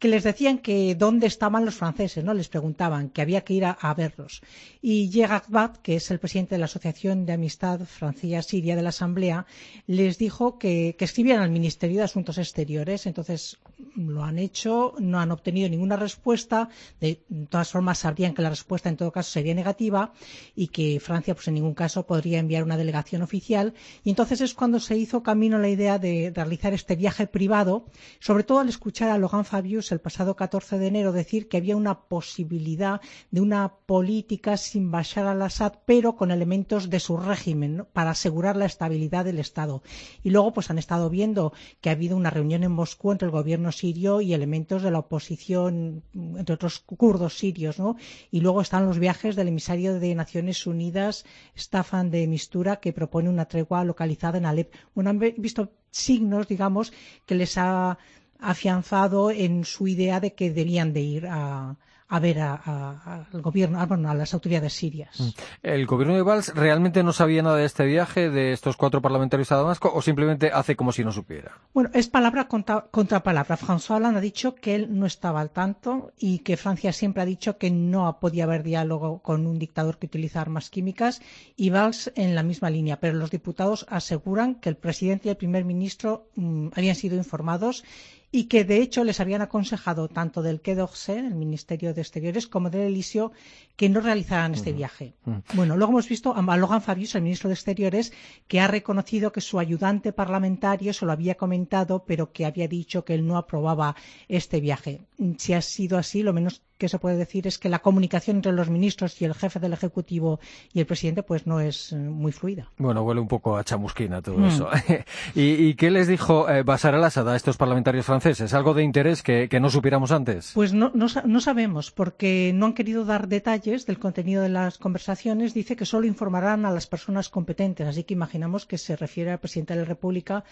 que 0.00 0.08
les 0.08 0.24
decían 0.24 0.58
que 0.58 0.94
dónde 0.94 1.26
estaban 1.26 1.66
los 1.66 1.74
franceses, 1.74 2.24
¿no? 2.24 2.32
Les 2.32 2.48
preguntaban 2.48 3.10
que 3.10 3.20
había 3.20 3.42
que 3.42 3.52
ir 3.52 3.66
a, 3.66 3.94
verlos. 3.94 4.40
Y 4.80 5.10
Yegakbat, 5.10 5.76
que 5.84 5.96
es 5.96 6.10
el 6.10 6.18
presidente 6.18 6.54
de 6.54 6.60
la 6.60 6.64
Asociación 6.64 7.26
de 7.26 7.34
Amistad 7.34 7.80
Francía-Siria 7.84 8.76
de 8.76 8.82
la 8.82 8.88
Asamblea, 8.88 9.44
les 9.86 10.16
dijo 10.16 10.58
que, 10.58 10.96
que 10.98 11.04
escribieran 11.04 11.42
al 11.42 11.50
Ministerio 11.50 11.98
de 11.98 12.04
Asuntos 12.04 12.38
Exteriores. 12.38 13.04
Entonces 13.04 13.58
lo 13.94 14.24
han 14.24 14.38
hecho, 14.38 14.94
no 14.98 15.20
han 15.20 15.32
obtenido 15.32 15.68
ninguna 15.68 15.96
respuesta. 15.96 16.70
De 16.98 17.20
todas 17.50 17.70
formas, 17.70 17.98
sabrían 17.98 18.32
que 18.32 18.40
la 18.40 18.50
respuesta 18.50 18.88
en 18.88 18.96
todo 18.96 19.12
caso 19.12 19.30
sería 19.30 19.54
negativa 19.54 20.14
y 20.56 20.68
que 20.68 20.98
Francia, 21.00 21.34
pues 21.34 21.48
en 21.48 21.54
ningún 21.54 21.74
caso, 21.74 22.06
podría 22.06 22.38
enviar 22.38 22.64
una 22.64 22.78
delegación 22.78 23.20
oficial. 23.20 23.74
Y 24.02 24.08
entonces 24.08 24.40
es 24.40 24.54
cuando 24.54 24.80
se 24.80 24.96
hizo 24.96 25.22
camino 25.22 25.58
la 25.58 25.68
idea 25.68 25.98
de 25.98 26.32
realizar 26.34 26.72
este 26.72 26.96
viaje 26.96 27.26
privado, 27.26 27.84
sobre 28.18 28.44
todo 28.44 28.60
al 28.60 28.70
escuchar 28.70 29.10
a 29.10 29.18
Laurent 29.18 29.46
Fabius 29.46 29.89
el 29.92 30.00
pasado 30.00 30.36
14 30.36 30.78
de 30.78 30.86
enero 30.86 31.12
decir 31.12 31.48
que 31.48 31.56
había 31.56 31.76
una 31.76 32.00
posibilidad 32.02 33.00
de 33.30 33.40
una 33.40 33.74
política 33.86 34.56
sin 34.56 34.90
Bashar 34.90 35.26
al-Assad, 35.26 35.74
pero 35.84 36.16
con 36.16 36.30
elementos 36.30 36.90
de 36.90 37.00
su 37.00 37.16
régimen, 37.16 37.86
para 37.92 38.10
asegurar 38.10 38.56
la 38.56 38.66
estabilidad 38.66 39.24
del 39.24 39.38
Estado. 39.38 39.82
Y 40.22 40.30
luego, 40.30 40.52
pues 40.52 40.70
han 40.70 40.78
estado 40.78 41.10
viendo 41.10 41.52
que 41.80 41.88
ha 41.88 41.92
habido 41.92 42.16
una 42.16 42.30
reunión 42.30 42.62
en 42.62 42.72
Moscú 42.72 43.12
entre 43.12 43.26
el 43.26 43.32
gobierno 43.32 43.72
sirio 43.72 44.20
y 44.20 44.34
elementos 44.34 44.82
de 44.82 44.90
la 44.90 45.00
oposición, 45.00 46.02
entre 46.14 46.54
otros 46.54 46.80
kurdos 46.80 47.38
sirios, 47.38 47.78
¿no? 47.78 47.96
Y 48.30 48.40
luego 48.40 48.60
están 48.60 48.86
los 48.86 48.98
viajes 48.98 49.36
del 49.36 49.48
emisario 49.48 49.98
de 49.98 50.14
Naciones 50.14 50.66
Unidas, 50.66 51.24
Staffan 51.54 52.10
de 52.10 52.26
Mistura, 52.26 52.76
que 52.76 52.92
propone 52.92 53.28
una 53.28 53.46
tregua 53.46 53.84
localizada 53.84 54.38
en 54.38 54.46
Alep. 54.46 54.74
Bueno, 54.94 55.10
han 55.10 55.18
visto 55.18 55.72
signos, 55.90 56.48
digamos, 56.48 56.92
que 57.26 57.34
les 57.34 57.58
ha 57.58 57.98
afianzado 58.42 59.30
en 59.30 59.64
su 59.64 59.88
idea 59.88 60.20
de 60.20 60.34
que 60.34 60.50
debían 60.50 60.92
de 60.92 61.00
ir 61.00 61.26
a, 61.26 61.76
a 62.12 62.18
ver 62.18 62.40
a- 62.40 62.60
a- 62.64 63.26
al 63.32 63.40
gobierno, 63.40 63.80
a, 63.80 63.86
bueno, 63.86 64.10
a 64.10 64.14
las 64.14 64.34
autoridades 64.34 64.72
sirias. 64.72 65.32
¿El 65.62 65.86
gobierno 65.86 66.16
de 66.16 66.22
Valls 66.22 66.52
realmente 66.56 67.04
no 67.04 67.12
sabía 67.12 67.40
nada 67.42 67.56
de 67.56 67.64
este 67.64 67.84
viaje 67.86 68.30
de 68.30 68.52
estos 68.52 68.76
cuatro 68.76 69.00
parlamentarios 69.00 69.52
a 69.52 69.56
Damasco 69.56 69.92
o 69.94 70.02
simplemente 70.02 70.50
hace 70.52 70.74
como 70.74 70.90
si 70.90 71.04
no 71.04 71.12
supiera? 71.12 71.52
Bueno, 71.72 71.88
es 71.94 72.08
palabra 72.08 72.48
contra, 72.48 72.80
contra 72.90 73.22
palabra. 73.22 73.56
François 73.56 73.98
Hollande 73.98 74.18
ha 74.18 74.22
dicho 74.22 74.56
que 74.56 74.74
él 74.74 74.88
no 74.98 75.06
estaba 75.06 75.40
al 75.40 75.50
tanto 75.50 76.10
y 76.18 76.40
que 76.40 76.56
Francia 76.56 76.92
siempre 76.92 77.22
ha 77.22 77.26
dicho 77.26 77.58
que 77.58 77.70
no 77.70 78.18
podía 78.18 78.42
haber 78.42 78.64
diálogo 78.64 79.20
con 79.22 79.46
un 79.46 79.60
dictador 79.60 79.98
que 79.98 80.06
utiliza 80.06 80.40
armas 80.40 80.68
químicas 80.68 81.22
y 81.56 81.70
Valls 81.70 82.10
en 82.16 82.34
la 82.34 82.42
misma 82.42 82.70
línea. 82.70 82.98
Pero 82.98 83.14
los 83.18 83.30
diputados 83.30 83.86
aseguran 83.88 84.56
que 84.56 84.68
el 84.68 84.76
presidente 84.76 85.28
y 85.28 85.30
el 85.30 85.36
primer 85.36 85.64
ministro 85.64 86.26
mm, 86.34 86.70
habían 86.74 86.96
sido 86.96 87.16
informados 87.16 87.84
y 88.32 88.44
que 88.44 88.64
de 88.64 88.80
hecho 88.80 89.02
les 89.02 89.20
habían 89.20 89.42
aconsejado 89.42 90.08
tanto 90.08 90.42
del 90.42 90.60
Quai 90.60 90.76
d'Orsay, 90.76 91.18
el 91.18 91.34
Ministerio 91.34 91.92
de 91.94 92.00
Exteriores, 92.00 92.46
como 92.46 92.70
del 92.70 92.82
Elisio 92.82 93.32
que 93.76 93.88
no 93.88 94.00
realizaran 94.00 94.54
este 94.54 94.72
viaje. 94.72 95.14
Bueno, 95.54 95.76
luego 95.76 95.92
hemos 95.92 96.08
visto 96.08 96.34
a 96.36 96.56
Logan 96.56 96.82
Fabius, 96.82 97.14
el 97.14 97.22
ministro 97.22 97.48
de 97.48 97.54
Exteriores, 97.54 98.12
que 98.46 98.60
ha 98.60 98.68
reconocido 98.68 99.32
que 99.32 99.40
su 99.40 99.58
ayudante 99.58 100.12
parlamentario 100.12 100.92
se 100.92 101.06
lo 101.06 101.12
había 101.12 101.36
comentado, 101.36 102.04
pero 102.04 102.32
que 102.32 102.46
había 102.46 102.68
dicho 102.68 103.04
que 103.04 103.14
él 103.14 103.26
no 103.26 103.36
aprobaba 103.36 103.96
este 104.28 104.60
viaje. 104.60 105.00
Si 105.38 105.52
ha 105.54 105.62
sido 105.62 105.98
así, 105.98 106.22
lo 106.22 106.32
menos 106.32 106.62
que 106.80 106.88
se 106.88 106.98
puede 106.98 107.16
decir 107.16 107.46
es 107.46 107.58
que 107.58 107.68
la 107.68 107.78
comunicación 107.80 108.38
entre 108.38 108.52
los 108.52 108.70
ministros 108.70 109.20
y 109.20 109.24
el 109.26 109.34
jefe 109.34 109.60
del 109.60 109.72
Ejecutivo 109.74 110.40
y 110.72 110.80
el 110.80 110.86
presidente 110.86 111.22
pues 111.22 111.46
no 111.46 111.60
es 111.60 111.92
eh, 111.92 111.96
muy 111.96 112.32
fluida. 112.32 112.70
Bueno, 112.78 113.02
huele 113.02 113.20
un 113.20 113.28
poco 113.28 113.56
a 113.56 113.62
chamusquina 113.62 114.22
todo 114.22 114.38
Mm. 114.38 114.44
eso. 114.46 114.68
¿Y, 115.34 115.42
y 115.66 115.74
qué 115.74 115.90
les 115.90 116.08
dijo 116.08 116.48
eh, 116.48 116.62
Bashar 116.62 116.94
al-Assad 116.94 117.28
a 117.28 117.36
estos 117.36 117.56
parlamentarios 117.58 118.06
franceses? 118.06 118.54
¿Algo 118.54 118.72
de 118.74 118.82
interés 118.82 119.22
que, 119.22 119.48
que 119.48 119.60
no 119.60 119.68
supiéramos 119.70 120.10
antes? 120.10 120.52
Pues 120.54 120.72
no, 120.72 120.90
no 120.94 121.40
sabemos, 121.40 121.90
porque 121.90 122.52
no 122.54 122.64
han 122.66 122.72
querido 122.72 123.04
dar 123.04 123.28
detalles 123.28 123.84
del 123.86 123.98
contenido 123.98 124.42
de 124.42 124.48
las 124.48 124.78
conversaciones. 124.78 125.52
Dice 125.52 125.76
que 125.76 125.84
solo 125.84 126.06
informarán 126.06 126.64
a 126.64 126.70
las 126.70 126.86
personas 126.86 127.28
competentes, 127.28 127.86
así 127.86 128.04
que 128.04 128.14
imaginamos 128.14 128.64
que 128.64 128.78
se 128.78 128.96
refiere 128.96 129.30
al 129.32 129.38
presidente 129.38 129.74
de 129.74 129.80
la 129.80 129.86
República 129.86 130.44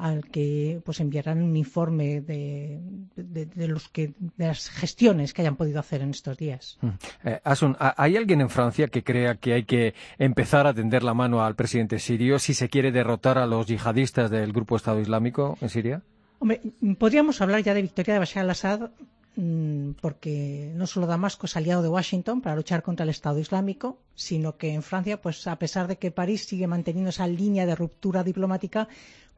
al 0.00 0.24
que 0.26 0.80
pues 0.84 1.00
enviarán 1.00 1.42
un 1.42 1.54
informe 1.56 2.20
de, 2.20 2.80
de- 3.16 3.46
de 3.46 3.68
los 3.68 3.88
que 3.88 4.14
de 4.36 4.46
las 4.46 4.70
gestiones 4.70 5.32
que 5.34 5.42
hayan 5.42 5.56
podido 5.56 5.78
hacer 5.80 6.00
en 6.02 6.10
estos 6.10 6.36
días. 6.38 6.78
Mm. 6.80 6.88
Eh, 7.24 7.40
Asun, 7.44 7.76
¿ha- 7.78 7.94
¿hay 7.96 8.16
alguien 8.16 8.40
en 8.40 8.50
Francia 8.50 8.88
que 8.88 9.04
crea 9.04 9.34
que 9.36 9.52
hay 9.52 9.64
que 9.64 9.94
empezar 10.18 10.66
a 10.66 10.74
tender 10.74 11.02
la 11.02 11.14
mano 11.14 11.42
al 11.44 11.54
presidente 11.54 11.98
sirio 11.98 12.38
si 12.38 12.54
se 12.54 12.68
quiere 12.68 12.92
derrotar 12.92 13.38
a 13.38 13.46
los 13.46 13.66
yihadistas 13.66 14.30
del 14.30 14.52
grupo 14.52 14.76
Estado 14.76 15.00
Islámico 15.00 15.58
en 15.60 15.68
Siria? 15.68 16.02
Hombre, 16.38 16.60
podríamos 16.98 17.40
hablar 17.42 17.62
ya 17.62 17.74
de 17.74 17.82
victoria 17.82 18.14
de 18.14 18.20
Bashar 18.20 18.44
al-Assad 18.44 18.90
mm, 19.36 19.90
porque 20.00 20.72
no 20.74 20.86
solo 20.86 21.06
Damasco 21.06 21.44
es 21.46 21.56
aliado 21.56 21.82
de 21.82 21.88
Washington 21.90 22.40
para 22.40 22.56
luchar 22.56 22.82
contra 22.82 23.04
el 23.04 23.10
Estado 23.10 23.38
Islámico, 23.38 23.98
sino 24.14 24.56
que 24.56 24.72
en 24.72 24.82
Francia, 24.82 25.20
pues 25.20 25.46
a 25.46 25.56
pesar 25.56 25.86
de 25.86 25.96
que 25.96 26.10
París 26.10 26.46
sigue 26.46 26.66
manteniendo 26.66 27.10
esa 27.10 27.26
línea 27.26 27.66
de 27.66 27.74
ruptura 27.74 28.24
diplomática, 28.24 28.88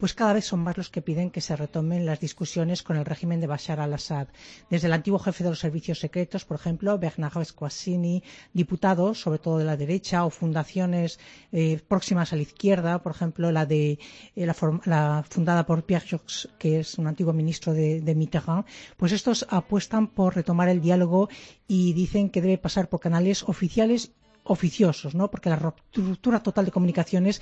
pues 0.03 0.15
cada 0.15 0.33
vez 0.33 0.47
son 0.47 0.65
más 0.65 0.77
los 0.77 0.91
que 0.91 1.01
piden 1.01 1.31
que 1.31 1.41
se 1.41 1.55
retomen 1.55 2.05
las 2.05 2.19
discusiones 2.19 2.83
con 2.83 2.97
el 2.97 3.05
régimen 3.05 3.41
de 3.41 3.47
Bashar 3.47 3.79
al-Assad. 3.79 4.27
Desde 4.69 4.89
el 4.89 4.95
antiguo 4.95 5.21
jefe 5.21 5.45
de 5.45 5.51
los 5.51 5.61
servicios 5.61 6.01
secretos, 6.01 6.45
por 6.45 6.57
ejemplo, 6.57 6.99
Bernard 6.99 7.41
Esquacini, 7.41 8.25
diputados, 8.53 9.21
sobre 9.21 9.39
todo 9.39 9.59
de 9.59 9.65
la 9.65 9.77
derecha, 9.77 10.25
o 10.25 10.31
fundaciones 10.31 11.21
eh, 11.53 11.81
próximas 11.87 12.33
a 12.33 12.37
la 12.37 12.43
izquierda, 12.43 13.01
por 13.01 13.13
ejemplo, 13.13 13.53
la 13.53 13.65
de 13.65 14.01
eh, 14.35 14.45
la, 14.45 14.57
la 14.87 15.25
fundada 15.31 15.67
por 15.67 15.85
Pierre 15.85 16.09
Jox, 16.11 16.49
que 16.59 16.81
es 16.81 16.99
un 16.99 17.07
antiguo 17.07 17.33
ministro 17.33 17.73
de, 17.73 18.01
de 18.01 18.15
Mitterrand, 18.17 18.65
pues 18.97 19.13
estos 19.13 19.47
apuestan 19.51 20.09
por 20.09 20.35
retomar 20.35 20.69
el 20.69 20.81
diálogo 20.81 21.29
y 21.69 21.93
dicen 21.93 22.29
que 22.29 22.43
debe 22.43 22.59
pasar 22.59 22.89
por 22.89 22.99
canales 22.99 23.45
oficiales 23.45 24.11
oficiosos, 24.45 25.15
¿no? 25.15 25.31
Porque 25.31 25.51
la 25.51 25.57
ruptura 25.57 26.43
total 26.43 26.65
de 26.65 26.73
comunicaciones 26.73 27.41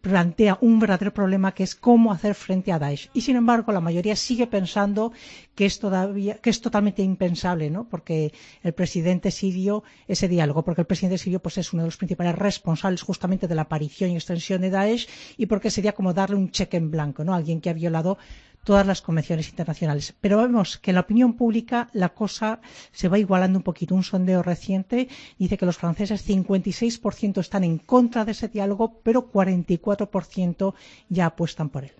plantea 0.00 0.58
un 0.60 0.80
verdadero 0.80 1.14
problema 1.14 1.52
que 1.52 1.62
es 1.62 1.74
cómo 1.74 2.12
hacer 2.12 2.34
frente 2.34 2.72
a 2.72 2.78
Daesh. 2.78 3.10
Y 3.12 3.20
sin 3.20 3.36
embargo, 3.36 3.72
la 3.72 3.80
mayoría 3.80 4.16
sigue 4.16 4.46
pensando 4.46 5.12
que 5.54 5.66
es 5.66 5.78
todavía 5.78 6.38
que 6.38 6.50
es 6.50 6.60
totalmente 6.60 7.02
impensable, 7.02 7.70
¿no? 7.70 7.88
Porque 7.88 8.32
el 8.62 8.72
presidente 8.72 9.30
sirio 9.30 9.84
ese 10.08 10.28
diálogo, 10.28 10.64
porque 10.64 10.80
el 10.82 10.86
presidente 10.86 11.18
sirio 11.18 11.40
pues 11.40 11.58
es 11.58 11.72
uno 11.72 11.82
de 11.82 11.88
los 11.88 11.96
principales 11.96 12.34
responsables 12.34 13.02
justamente 13.02 13.46
de 13.46 13.54
la 13.54 13.62
aparición 13.62 14.10
y 14.10 14.14
extensión 14.16 14.60
de 14.62 14.70
Daesh 14.70 15.08
y 15.36 15.46
porque 15.46 15.70
sería 15.70 15.92
como 15.92 16.14
darle 16.14 16.36
un 16.36 16.50
cheque 16.50 16.76
en 16.78 16.90
blanco, 16.90 17.24
¿no? 17.24 17.34
Alguien 17.34 17.60
que 17.60 17.70
ha 17.70 17.74
violado 17.74 18.18
todas 18.64 18.86
las 18.86 19.02
convenciones 19.02 19.48
internacionales. 19.48 20.14
Pero 20.20 20.38
vemos 20.38 20.78
que 20.78 20.90
en 20.90 20.96
la 20.96 21.00
opinión 21.02 21.34
pública 21.34 21.88
la 21.92 22.10
cosa 22.10 22.60
se 22.92 23.08
va 23.08 23.18
igualando 23.18 23.58
un 23.58 23.62
poquito. 23.62 23.94
Un 23.94 24.04
sondeo 24.04 24.42
reciente 24.42 25.08
dice 25.38 25.58
que 25.58 25.66
los 25.66 25.78
franceses 25.78 26.28
56% 26.28 27.40
están 27.40 27.64
en 27.64 27.78
contra 27.78 28.24
de 28.24 28.32
ese 28.32 28.48
diálogo, 28.48 29.00
pero 29.02 29.30
44% 29.30 30.74
ya 31.08 31.26
apuestan 31.26 31.68
por 31.68 31.84
él. 31.84 31.92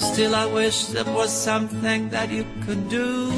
Still, 0.00 0.34
I 0.34 0.46
wish 0.46 0.86
there 0.92 1.10
was 1.14 1.30
something 1.30 2.08
that 2.10 2.30
you 2.30 2.44
could 2.66 2.88
do 2.88 3.30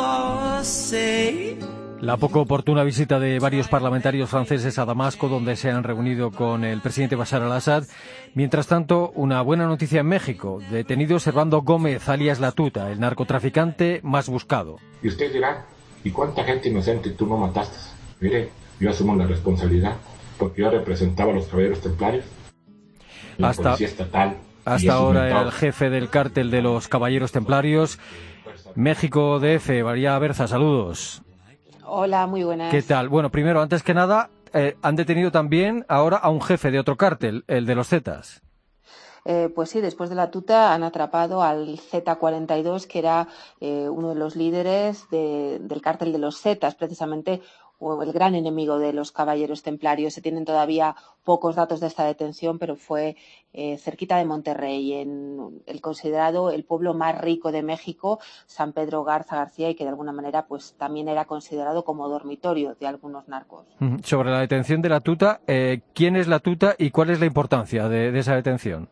or 0.00 0.64
say 0.64 1.58
La 2.00 2.16
poco 2.16 2.40
oportuna 2.42 2.84
visita 2.84 3.18
de 3.18 3.40
varios 3.40 3.66
parlamentarios 3.66 4.30
franceses 4.30 4.78
a 4.78 4.84
Damasco, 4.84 5.28
donde 5.28 5.56
se 5.56 5.70
han 5.72 5.82
reunido 5.82 6.30
con 6.30 6.62
el 6.64 6.80
presidente 6.80 7.16
Bashar 7.16 7.42
al-Assad. 7.42 7.84
Mientras 8.34 8.68
tanto, 8.68 9.10
una 9.16 9.42
buena 9.42 9.66
noticia 9.66 10.00
en 10.00 10.06
México. 10.06 10.60
Detenido 10.70 11.18
Servando 11.18 11.62
Gómez, 11.62 12.08
alias 12.08 12.38
La 12.38 12.52
Tuta, 12.52 12.92
el 12.92 13.00
narcotraficante 13.00 14.00
más 14.04 14.28
buscado. 14.28 14.76
Y 15.02 15.08
usted 15.08 15.32
dirá, 15.32 15.66
¿y 16.04 16.10
cuánta 16.12 16.44
gente 16.44 16.68
inocente 16.68 17.10
tú 17.10 17.26
no 17.26 17.36
mataste? 17.36 17.76
Mire, 18.20 18.50
yo 18.78 18.90
asumo 18.90 19.16
la 19.16 19.26
responsabilidad, 19.26 19.96
porque 20.38 20.62
yo 20.62 20.70
representaba 20.70 21.32
a 21.32 21.34
los 21.34 21.46
caballeros 21.46 21.80
templarios, 21.80 22.24
la 23.38 23.48
Hasta- 23.48 23.62
policía 23.64 23.88
estatal. 23.88 24.36
Hasta 24.74 24.92
ahora 24.92 25.26
era 25.26 25.42
el 25.42 25.52
jefe 25.52 25.90
del 25.90 26.08
cártel 26.10 26.50
de 26.50 26.62
los 26.62 26.88
caballeros 26.88 27.32
templarios. 27.32 27.98
México 28.74 29.38
DF, 29.40 29.82
María 29.84 30.18
Berza, 30.18 30.46
saludos. 30.46 31.22
Hola, 31.84 32.26
muy 32.26 32.44
buenas. 32.44 32.70
¿Qué 32.70 32.82
tal? 32.82 33.08
Bueno, 33.08 33.30
primero, 33.30 33.60
antes 33.62 33.82
que 33.82 33.94
nada, 33.94 34.30
eh, 34.52 34.76
han 34.82 34.96
detenido 34.96 35.30
también 35.32 35.84
ahora 35.88 36.18
a 36.18 36.28
un 36.30 36.40
jefe 36.42 36.70
de 36.70 36.78
otro 36.78 36.96
cártel, 36.96 37.44
el 37.48 37.66
de 37.66 37.74
los 37.74 37.88
Zetas. 37.88 38.42
Eh, 39.24 39.50
pues 39.54 39.70
sí, 39.70 39.80
después 39.80 40.08
de 40.08 40.16
la 40.16 40.30
tuta 40.30 40.72
han 40.72 40.82
atrapado 40.84 41.42
al 41.42 41.78
Z42, 41.78 42.86
que 42.86 42.98
era 42.98 43.28
eh, 43.60 43.88
uno 43.90 44.10
de 44.10 44.14
los 44.14 44.36
líderes 44.36 45.08
de- 45.10 45.58
del 45.60 45.82
cártel 45.82 46.12
de 46.12 46.18
los 46.18 46.40
Zetas, 46.40 46.74
precisamente 46.76 47.42
o 47.78 48.02
el 48.02 48.12
gran 48.12 48.34
enemigo 48.34 48.78
de 48.78 48.92
los 48.92 49.12
caballeros 49.12 49.62
templarios. 49.62 50.14
Se 50.14 50.20
tienen 50.20 50.44
todavía 50.44 50.96
pocos 51.24 51.56
datos 51.56 51.80
de 51.80 51.86
esta 51.86 52.04
detención, 52.04 52.58
pero 52.58 52.76
fue 52.76 53.16
eh, 53.52 53.78
cerquita 53.78 54.16
de 54.18 54.24
Monterrey, 54.24 54.94
en 54.94 55.62
el 55.66 55.80
considerado 55.80 56.50
el 56.50 56.64
pueblo 56.64 56.94
más 56.94 57.20
rico 57.20 57.52
de 57.52 57.62
México, 57.62 58.18
San 58.46 58.72
Pedro 58.72 59.04
Garza 59.04 59.36
García, 59.36 59.70
y 59.70 59.74
que 59.74 59.84
de 59.84 59.90
alguna 59.90 60.12
manera 60.12 60.46
pues 60.46 60.74
también 60.78 61.08
era 61.08 61.24
considerado 61.26 61.84
como 61.84 62.08
dormitorio 62.08 62.76
de 62.78 62.86
algunos 62.86 63.28
narcos. 63.28 63.66
Sobre 64.02 64.30
la 64.30 64.40
detención 64.40 64.82
de 64.82 64.88
la 64.88 65.00
tuta, 65.00 65.40
eh, 65.46 65.80
¿quién 65.94 66.16
es 66.16 66.28
la 66.28 66.40
tuta 66.40 66.74
y 66.78 66.90
cuál 66.90 67.10
es 67.10 67.20
la 67.20 67.26
importancia 67.26 67.88
de 67.88 68.18
esa 68.18 68.34
detención? 68.34 68.88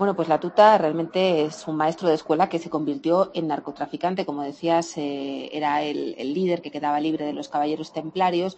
Bueno, 0.00 0.16
pues 0.16 0.28
la 0.28 0.40
tuta 0.40 0.78
realmente 0.78 1.44
es 1.44 1.68
un 1.68 1.76
maestro 1.76 2.08
de 2.08 2.14
escuela 2.14 2.48
que 2.48 2.58
se 2.58 2.70
convirtió 2.70 3.30
en 3.34 3.48
narcotraficante. 3.48 4.24
Como 4.24 4.42
decías, 4.42 4.96
eh, 4.96 5.50
era 5.52 5.82
el, 5.82 6.14
líder 6.16 6.62
que 6.62 6.70
quedaba 6.70 7.00
libre 7.00 7.26
de 7.26 7.34
los 7.34 7.50
caballeros 7.50 7.92
templarios, 7.92 8.56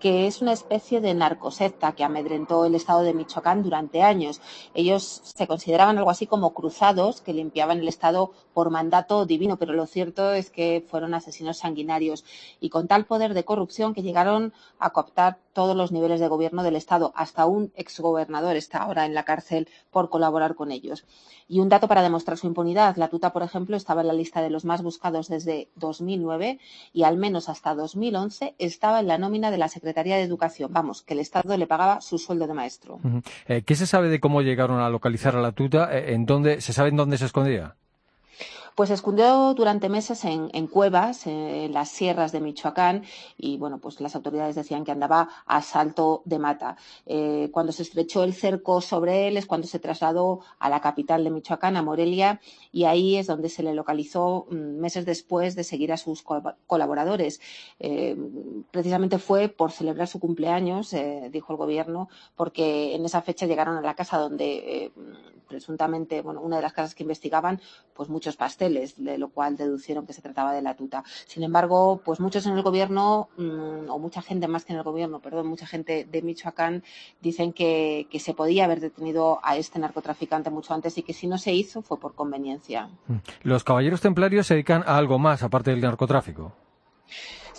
que 0.00 0.26
es 0.26 0.42
una 0.42 0.52
especie 0.52 1.00
de 1.00 1.14
narcosecta 1.14 1.92
que 1.92 2.02
amedrentó 2.02 2.64
el 2.64 2.74
estado 2.74 3.02
de 3.02 3.14
Michoacán 3.14 3.62
durante 3.62 4.02
años. 4.02 4.40
Ellos 4.74 5.20
se 5.22 5.46
consideraban 5.46 5.96
algo 5.96 6.10
así 6.10 6.26
como 6.26 6.54
cruzados 6.54 7.20
que 7.20 7.34
limpiaban 7.34 7.78
el 7.78 7.86
estado 7.86 8.32
por 8.52 8.70
mandato 8.70 9.26
divino, 9.26 9.58
pero 9.58 9.74
lo 9.74 9.86
cierto 9.86 10.32
es 10.32 10.50
que 10.50 10.84
fueron 10.88 11.14
asesinos 11.14 11.58
sanguinarios 11.58 12.24
y 12.58 12.68
con 12.68 12.88
tal 12.88 13.04
poder 13.04 13.34
de 13.34 13.44
corrupción 13.44 13.94
que 13.94 14.02
llegaron 14.02 14.52
a 14.80 14.90
cooptar 14.90 15.38
todos 15.52 15.76
los 15.76 15.92
niveles 15.92 16.18
de 16.18 16.28
gobierno 16.28 16.62
del 16.62 16.76
estado. 16.76 17.12
Hasta 17.14 17.46
un 17.46 17.72
exgobernador 17.76 18.56
está 18.56 18.78
ahora 18.78 19.04
en 19.04 19.14
la 19.14 19.24
cárcel 19.24 19.68
por 19.90 20.08
colaborar 20.08 20.54
con 20.54 20.72
ellos. 20.72 20.79
Y 21.48 21.60
un 21.60 21.68
dato 21.68 21.88
para 21.88 22.02
demostrar 22.02 22.38
su 22.38 22.46
impunidad. 22.46 22.96
La 22.96 23.08
tuta, 23.08 23.32
por 23.32 23.42
ejemplo, 23.42 23.76
estaba 23.76 24.00
en 24.02 24.06
la 24.06 24.12
lista 24.12 24.40
de 24.40 24.50
los 24.50 24.64
más 24.64 24.82
buscados 24.82 25.28
desde 25.28 25.68
2009 25.76 26.58
y 26.92 27.02
al 27.02 27.16
menos 27.16 27.48
hasta 27.48 27.74
2011 27.74 28.54
estaba 28.58 29.00
en 29.00 29.08
la 29.08 29.18
nómina 29.18 29.50
de 29.50 29.58
la 29.58 29.68
Secretaría 29.68 30.16
de 30.16 30.22
Educación. 30.22 30.72
Vamos, 30.72 31.02
que 31.02 31.14
el 31.14 31.20
Estado 31.20 31.56
le 31.56 31.66
pagaba 31.66 32.00
su 32.00 32.18
sueldo 32.18 32.46
de 32.46 32.54
maestro. 32.54 33.00
Eh, 33.46 33.62
¿Qué 33.62 33.74
se 33.74 33.86
sabe 33.86 34.08
de 34.08 34.20
cómo 34.20 34.42
llegaron 34.42 34.80
a 34.80 34.90
localizar 34.90 35.36
a 35.36 35.40
la 35.40 35.52
tuta? 35.52 35.96
Eh, 35.96 36.14
¿En 36.14 36.26
dónde, 36.26 36.60
¿Se 36.60 36.72
sabe 36.72 36.90
en 36.90 36.96
dónde 36.96 37.18
se 37.18 37.26
escondía? 37.26 37.76
Pues 38.80 38.88
escondió 38.88 39.52
durante 39.52 39.90
meses 39.90 40.24
en, 40.24 40.66
cuevas, 40.66 41.26
en 41.26 41.70
las 41.74 41.90
sierras 41.90 42.32
de 42.32 42.40
Michoacán, 42.40 43.04
y 43.36 43.58
bueno, 43.58 43.76
pues 43.76 44.00
las 44.00 44.16
autoridades 44.16 44.54
decían 44.54 44.84
que 44.86 44.90
andaba 44.90 45.28
a 45.44 45.60
salto 45.60 46.22
de 46.24 46.38
mata. 46.38 46.78
Eh, 47.04 47.50
cuando 47.52 47.72
se 47.72 47.82
estrechó 47.82 48.24
el 48.24 48.32
cerco 48.32 48.80
sobre 48.80 49.28
él 49.28 49.36
es 49.36 49.44
cuando 49.44 49.66
se 49.66 49.80
trasladó 49.80 50.40
a 50.58 50.70
la 50.70 50.80
capital 50.80 51.24
de 51.24 51.30
Michoacán, 51.30 51.76
a 51.76 51.82
Morelia, 51.82 52.40
y 52.72 52.84
ahí 52.84 53.16
es 53.16 53.26
donde 53.26 53.50
se 53.50 53.62
le 53.62 53.74
localizó 53.74 54.46
mm, 54.50 54.54
meses 54.80 55.04
después 55.04 55.56
de 55.56 55.64
seguir 55.64 55.92
a 55.92 55.98
sus 55.98 56.22
co- 56.22 56.42
colaboradores. 56.66 57.38
Eh, 57.80 58.16
precisamente 58.70 59.18
fue 59.18 59.50
por 59.50 59.72
celebrar 59.72 60.08
su 60.08 60.18
cumpleaños, 60.20 60.94
eh, 60.94 61.28
dijo 61.30 61.52
el 61.52 61.58
gobierno, 61.58 62.08
porque 62.34 62.94
en 62.94 63.04
esa 63.04 63.20
fecha 63.20 63.44
llegaron 63.44 63.76
a 63.76 63.82
la 63.82 63.94
casa 63.94 64.16
donde 64.16 64.90
presuntamente, 65.50 66.22
bueno, 66.22 66.40
una 66.40 66.56
de 66.56 66.62
las 66.62 66.72
casas 66.72 66.94
que 66.94 67.02
investigaban, 67.02 67.60
pues 67.92 68.08
muchos 68.08 68.36
pasteles, 68.36 68.69
de 68.72 69.18
lo 69.18 69.28
cual 69.28 69.56
deducieron 69.56 70.06
que 70.06 70.12
se 70.12 70.22
trataba 70.22 70.52
de 70.52 70.62
la 70.62 70.74
tuta. 70.74 71.04
Sin 71.26 71.42
embargo, 71.42 72.00
pues 72.04 72.20
muchos 72.20 72.46
en 72.46 72.56
el 72.56 72.62
gobierno, 72.62 73.28
mm, 73.36 73.90
o 73.90 73.98
mucha 73.98 74.22
gente 74.22 74.48
más 74.48 74.64
que 74.64 74.72
en 74.72 74.78
el 74.78 74.84
gobierno, 74.84 75.20
perdón, 75.20 75.46
mucha 75.46 75.66
gente 75.66 76.06
de 76.10 76.22
Michoacán 76.22 76.82
dicen 77.20 77.52
que, 77.52 78.06
que 78.10 78.20
se 78.20 78.34
podía 78.34 78.64
haber 78.64 78.80
detenido 78.80 79.40
a 79.42 79.56
este 79.56 79.78
narcotraficante 79.78 80.50
mucho 80.50 80.74
antes 80.74 80.96
y 80.98 81.02
que 81.02 81.12
si 81.12 81.26
no 81.26 81.38
se 81.38 81.52
hizo 81.52 81.82
fue 81.82 81.98
por 81.98 82.14
conveniencia. 82.14 82.88
Los 83.42 83.64
caballeros 83.64 84.00
templarios 84.00 84.46
se 84.46 84.54
dedican 84.54 84.82
a 84.86 84.96
algo 84.96 85.18
más, 85.18 85.42
aparte 85.42 85.70
del 85.70 85.80
narcotráfico. 85.80 86.52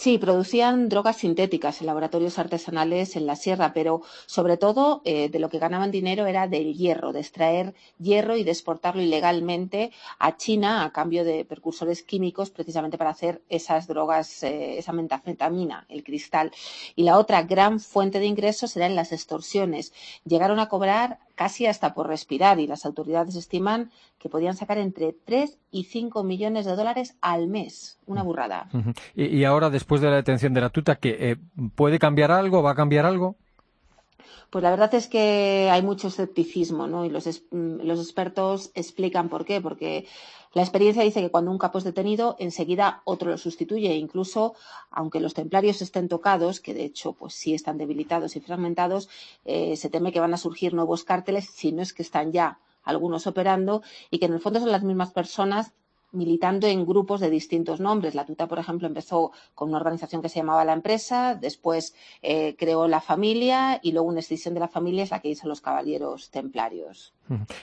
Sí, 0.02 0.18
producían 0.18 0.90
drogas 0.90 1.18
sintéticas 1.18 1.80
en 1.80 1.86
laboratorios 1.86 2.40
artesanales 2.40 3.16
en 3.16 3.28
la 3.28 3.36
sierra, 3.36 3.72
pero 3.72 4.02
sobre 4.26 4.58
todo 4.58 5.04
eh, 5.06 5.30
de 5.30 5.38
lo 5.38 5.48
que 5.48 5.60
ganaban 5.60 5.92
dinero 5.92 6.26
era 6.26 6.48
del 6.48 6.74
hierro, 6.74 7.14
de 7.14 7.20
extraer 7.20 7.76
hierro 8.00 8.36
y 8.36 8.44
de 8.44 8.50
exportarlo 8.50 9.04
ilegalmente 9.04 9.92
a 10.18 10.38
China 10.38 10.84
a 10.84 10.92
cambio 10.92 11.24
de 11.24 11.46
precursores 11.46 12.02
químicos 12.02 12.50
precisamente 12.50 12.98
para 12.98 13.12
hacer 13.12 13.44
esas 13.48 13.86
drogas, 13.86 14.42
eh, 14.42 14.80
esa 14.80 14.92
metafetamina, 14.92 15.86
el 15.88 16.04
cristal. 16.04 16.52
Y 16.96 17.04
la 17.04 17.20
otra 17.20 17.44
gran 17.44 17.80
fuente 17.80 18.18
de 18.18 18.26
ingresos 18.26 18.76
eran 18.76 18.96
las 18.96 19.12
extorsiones. 19.12 19.94
Llegaron 20.26 20.58
a 20.58 20.68
cobrar 20.68 21.20
casi 21.42 21.66
hasta 21.66 21.96
por 21.96 22.08
respirar 22.08 22.60
y 22.60 22.68
las 22.68 22.86
autoridades 22.86 23.36
estiman 23.36 23.90
que 24.20 24.30
podían 24.30 24.56
sacar 24.56 24.78
entre 24.78 25.12
3 25.26 25.58
y 25.72 25.86
5 25.86 26.24
millones 26.24 26.68
de 26.68 26.76
dólares 26.76 27.16
al 27.20 27.48
mes. 27.48 27.98
Una 28.06 28.22
burrada. 28.22 28.70
Y, 29.16 29.26
y 29.26 29.44
ahora, 29.44 29.72
después 29.72 30.02
de 30.02 30.12
la 30.12 30.18
detención 30.18 30.54
de 30.54 30.62
la 30.62 30.70
tuta, 30.70 30.98
¿qué, 30.98 31.18
eh, 31.20 31.38
¿puede 31.74 31.98
cambiar 31.98 32.32
algo? 32.32 32.62
¿Va 32.62 32.74
a 32.74 32.76
cambiar 32.76 33.08
algo? 33.08 33.38
Pues 34.50 34.64
la 34.64 34.70
verdad 34.70 34.94
es 34.96 35.08
que 35.08 35.70
hay 35.72 35.82
mucho 35.82 36.08
escepticismo, 36.10 36.88
¿no? 36.88 37.06
Y 37.06 37.10
los, 37.10 37.26
mm, 37.52 37.82
los 37.84 38.00
expertos 38.00 38.72
explican 38.76 39.30
por 39.30 39.46
qué. 39.46 39.62
Porque 39.62 40.08
la 40.54 40.62
experiencia 40.62 41.04
dice 41.04 41.22
que 41.22 41.30
cuando 41.30 41.52
un 41.52 41.58
capo 41.58 41.78
es 41.78 41.84
detenido, 41.84 42.36
enseguida 42.40 43.02
otro 43.06 43.32
lo 43.32 43.38
sustituye. 43.38 43.96
Incluso, 43.96 44.54
aunque 44.90 45.20
los 45.20 45.34
templarios 45.34 45.82
estén 45.82 46.08
tocados, 46.08 46.60
que 46.60 46.74
de 46.74 46.86
hecho, 46.86 47.14
pues 47.14 47.34
sí 47.34 47.54
están 47.54 47.78
debilitados 47.78 48.36
y 48.36 48.42
fragmentados, 48.42 49.10
eh, 49.46 49.76
se 49.78 49.90
teme 49.90 50.12
que 50.12 50.20
van 50.20 50.34
a 50.34 50.38
surgir 50.38 50.74
nuevos 50.74 51.04
cárteles, 51.04 51.50
si 51.50 51.72
no 51.72 51.82
es 51.82 51.94
que 51.94 52.04
están 52.04 52.32
ya 52.32 52.60
algunos 52.84 53.28
operando, 53.28 53.84
y 54.10 54.20
que 54.20 54.26
en 54.26 54.34
el 54.34 54.40
fondo 54.40 54.60
son 54.60 54.72
las 54.72 54.84
mismas 54.84 55.12
personas 55.12 55.72
militando 56.12 56.68
en 56.68 56.86
grupos 56.86 57.20
de 57.20 57.30
distintos 57.30 57.80
nombres. 57.80 58.16
La 58.16 58.26
Tuta, 58.26 58.48
por 58.48 58.60
ejemplo, 58.60 58.88
empezó 58.88 59.32
con 59.56 59.70
una 59.70 59.78
organización 59.78 60.22
que 60.22 60.30
se 60.30 60.40
llamaba 60.40 60.66
La 60.66 60.74
Empresa, 60.74 61.36
después 61.36 61.96
eh, 62.22 62.56
creó 62.58 62.88
La 62.88 63.02
Familia 63.02 63.80
y 63.82 63.92
luego 63.92 64.08
una 64.08 64.20
extinción 64.20 64.54
de 64.54 64.60
la 64.60 64.68
familia 64.68 65.04
es 65.04 65.12
la 65.12 65.20
que 65.20 65.30
hizo 65.30 65.48
los 65.48 65.62
Caballeros 65.62 66.30
Templarios. 66.30 67.14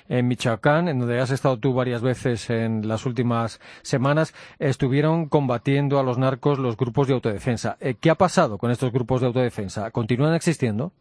En 0.08 0.28
Michoacán, 0.28 0.88
en 0.88 0.98
donde 0.98 1.20
has 1.20 1.30
estado 1.30 1.58
tú 1.58 1.74
varias 1.74 2.00
veces 2.00 2.48
en 2.48 2.88
las 2.88 3.04
últimas 3.04 3.60
semanas, 3.82 4.32
estuvieron 4.58 5.26
combatiendo 5.26 5.98
a 5.98 6.02
los 6.02 6.16
narcos 6.16 6.58
los 6.58 6.76
grupos 6.76 7.06
de 7.06 7.14
autodefensa. 7.14 7.76
Eh, 7.80 7.94
¿Qué 8.00 8.08
ha 8.08 8.14
pasado 8.14 8.56
con 8.56 8.70
estos 8.70 8.92
grupos 8.92 9.20
de 9.20 9.26
autodefensa? 9.26 9.90
¿Continúan 9.90 10.34
existiendo? 10.34 10.92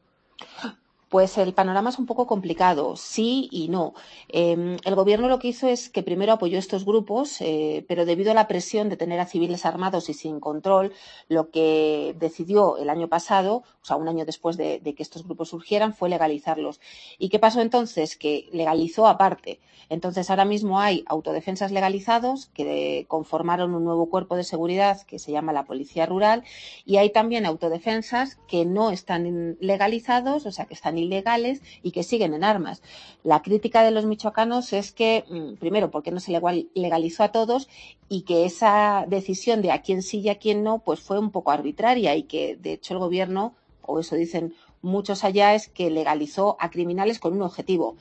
Pues 1.10 1.38
el 1.38 1.54
panorama 1.54 1.90
es 1.90 2.00
un 2.00 2.06
poco 2.06 2.28
complicado, 2.28 2.98
sí 2.98 3.48
y 3.50 3.70
no. 3.70 3.94
Eh, 4.28 4.78
el 4.84 4.96
gobierno 4.96 5.30
lo 5.30 5.40
que 5.40 5.48
hizo 5.48 5.70
es 5.70 5.90
que 5.90 6.04
primero 6.04 6.34
apoyó 6.34 6.60
estos 6.60 6.84
grupos, 6.84 7.40
eh, 7.40 7.86
pero 7.88 8.06
debido 8.06 8.32
a 8.32 8.34
la 8.34 8.48
presión 8.50 8.90
de 8.90 8.98
tener 8.98 9.22
a 9.22 9.26
civiles 9.26 9.66
armados 9.66 10.10
y 10.10 10.14
sin 10.14 10.42
control, 10.42 10.92
lo 11.30 11.50
que 11.50 12.14
decidió 12.20 12.78
el 12.78 12.90
año 12.90 13.08
pasado, 13.08 13.64
o 13.82 13.86
sea, 13.86 13.96
un 13.96 14.10
año 14.10 14.26
después 14.26 14.58
de, 14.58 14.80
de 14.82 14.96
que 14.96 15.04
estos 15.04 15.24
grupos 15.24 15.50
surgieran, 15.50 15.94
fue 15.94 16.10
legalizarlos. 16.10 16.82
¿Y 17.18 17.30
qué 17.30 17.40
pasó 17.40 17.62
entonces? 17.62 18.18
Que 18.18 18.50
legalizó 18.52 19.08
aparte. 19.08 19.60
Entonces 19.90 20.30
ahora 20.30 20.46
mismo 20.46 20.80
hay 20.80 21.04
autodefensas 21.08 21.72
legalizados 21.72 22.48
que 22.48 23.06
conformaron 23.08 23.74
un 23.74 23.86
nuevo 23.86 24.10
cuerpo 24.10 24.36
de 24.36 24.44
seguridad 24.44 25.02
que 25.04 25.20
se 25.20 25.32
llama 25.32 25.54
la 25.54 25.64
Policía 25.64 26.06
Rural 26.06 26.44
y 26.86 26.98
hay 26.98 27.12
también 27.12 27.46
autodefensas 27.46 28.38
que 28.48 28.66
no 28.66 28.92
están 28.92 29.58
legalizados, 29.62 30.46
o 30.46 30.52
sea, 30.52 30.66
que 30.66 30.74
están 30.74 30.97
ilegales 30.98 31.62
y 31.84 31.92
que 31.92 32.04
siguen 32.04 32.34
en 32.34 32.44
armas. 32.44 32.82
La 33.24 33.42
crítica 33.42 33.84
de 33.84 33.92
los 33.92 34.06
michoacanos 34.06 34.74
es 34.74 34.92
que, 34.92 35.24
mm, 35.30 35.56
primero, 35.56 35.92
porque 35.92 36.12
no 36.12 36.20
se 36.20 36.32
legal- 36.32 36.68
legalizó 36.74 37.24
a 37.24 37.32
todos 37.32 37.68
y 38.10 38.22
que 38.22 38.46
esa 38.46 39.06
decisión 39.08 39.62
de 39.62 39.72
a 39.72 39.82
quién 39.82 40.02
sí 40.02 40.20
y 40.20 40.30
a 40.30 40.40
quién 40.40 40.64
no, 40.64 40.80
pues 40.80 41.00
fue 41.00 41.20
un 41.20 41.32
poco 41.32 41.52
arbitraria 41.52 42.16
y 42.16 42.24
que, 42.24 42.56
de 42.56 42.74
hecho, 42.74 42.94
el 42.94 43.00
gobierno, 43.00 43.54
o 43.82 44.00
eso 44.00 44.16
dicen 44.16 44.54
muchos 44.82 45.24
allá, 45.24 45.56
es 45.56 45.68
que 45.70 45.90
legalizó 45.90 46.58
a 46.60 46.70
criminales 46.70 47.20
con 47.20 47.34
un 47.34 47.42
objetivo 47.42 47.96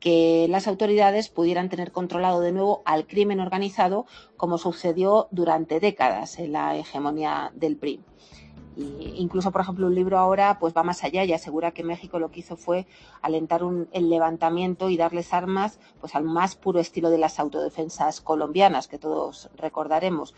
que 0.00 0.46
las 0.48 0.66
autoridades 0.66 1.28
pudieran 1.28 1.68
tener 1.68 1.92
controlado 1.92 2.40
de 2.40 2.50
nuevo 2.50 2.82
al 2.84 3.06
crimen 3.06 3.38
organizado, 3.38 4.06
como 4.36 4.58
sucedió 4.58 5.28
durante 5.30 5.78
décadas 5.78 6.40
en 6.40 6.50
la 6.50 6.76
hegemonía 6.76 7.52
del 7.54 7.76
PRI. 7.76 8.00
Y 8.76 9.14
incluso, 9.16 9.52
por 9.52 9.60
ejemplo, 9.60 9.86
un 9.86 9.94
libro 9.94 10.18
ahora 10.18 10.58
pues 10.58 10.74
va 10.74 10.82
más 10.82 11.04
allá 11.04 11.24
y 11.24 11.32
asegura 11.32 11.72
que 11.72 11.84
México 11.84 12.18
lo 12.18 12.30
que 12.30 12.40
hizo 12.40 12.56
fue 12.56 12.86
alentar 13.20 13.62
el 13.92 14.10
levantamiento 14.10 14.88
y 14.88 14.96
darles 14.96 15.32
armas 15.34 15.78
pues 16.00 16.14
al 16.14 16.24
más 16.24 16.56
puro 16.56 16.80
estilo 16.80 17.10
de 17.10 17.18
las 17.18 17.38
autodefensas 17.38 18.20
colombianas 18.20 18.88
que 18.88 18.98
todos 18.98 19.50
recordaremos. 19.56 20.34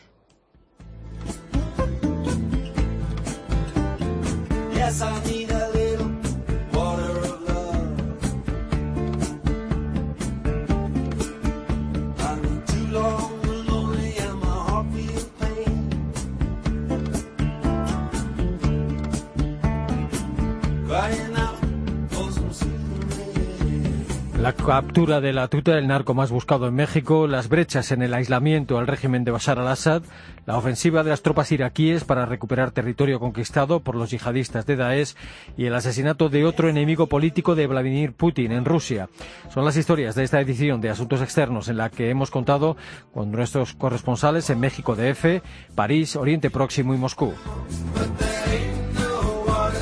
La 24.44 24.52
captura 24.52 25.22
de 25.22 25.32
la 25.32 25.48
tuta 25.48 25.74
del 25.74 25.86
narco 25.86 26.12
más 26.12 26.30
buscado 26.30 26.68
en 26.68 26.74
México, 26.74 27.26
las 27.26 27.48
brechas 27.48 27.92
en 27.92 28.02
el 28.02 28.12
aislamiento 28.12 28.76
al 28.76 28.86
régimen 28.86 29.24
de 29.24 29.30
Bashar 29.30 29.58
al-Assad, 29.58 30.02
la 30.44 30.58
ofensiva 30.58 31.02
de 31.02 31.08
las 31.08 31.22
tropas 31.22 31.50
iraquíes 31.50 32.04
para 32.04 32.26
recuperar 32.26 32.70
territorio 32.70 33.20
conquistado 33.20 33.80
por 33.80 33.94
los 33.94 34.10
yihadistas 34.10 34.66
de 34.66 34.76
Daesh 34.76 35.14
y 35.56 35.64
el 35.64 35.74
asesinato 35.74 36.28
de 36.28 36.44
otro 36.44 36.68
enemigo 36.68 37.06
político 37.06 37.54
de 37.54 37.66
Vladimir 37.66 38.12
Putin 38.12 38.52
en 38.52 38.66
Rusia. 38.66 39.08
Son 39.48 39.64
las 39.64 39.78
historias 39.78 40.14
de 40.14 40.24
esta 40.24 40.42
edición 40.42 40.82
de 40.82 40.90
Asuntos 40.90 41.22
Externos 41.22 41.68
en 41.68 41.78
la 41.78 41.88
que 41.88 42.10
hemos 42.10 42.30
contado 42.30 42.76
con 43.14 43.32
nuestros 43.32 43.72
corresponsales 43.72 44.50
en 44.50 44.60
México 44.60 44.94
DF, 44.94 45.40
París, 45.74 46.16
Oriente 46.16 46.50
Próximo 46.50 46.92
y 46.92 46.98
Moscú. 46.98 47.32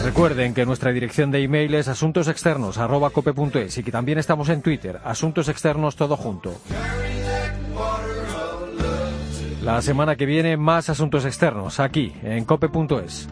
Recuerden 0.05 0.53
que 0.53 0.67
nuestra 0.67 0.91
dirección 0.91 1.31
de 1.31 1.43
email 1.43 1.75
es 1.75 1.87
asuntosexternos.cope.es 1.87 3.79
y 3.79 3.83
que 3.83 3.93
también 3.93 4.19
estamos 4.19 4.49
en 4.49 4.61
Twitter, 4.61 5.01
Asuntos 5.05 5.49
Externos 5.49 5.95
todo 5.95 6.17
junto. 6.17 6.55
La 9.63 9.81
semana 9.81 10.17
que 10.17 10.27
viene 10.27 10.57
más 10.57 10.91
asuntos 10.91 11.25
externos 11.25 11.79
aquí 11.79 12.13
en 12.25 12.45
cope.es. 12.45 13.29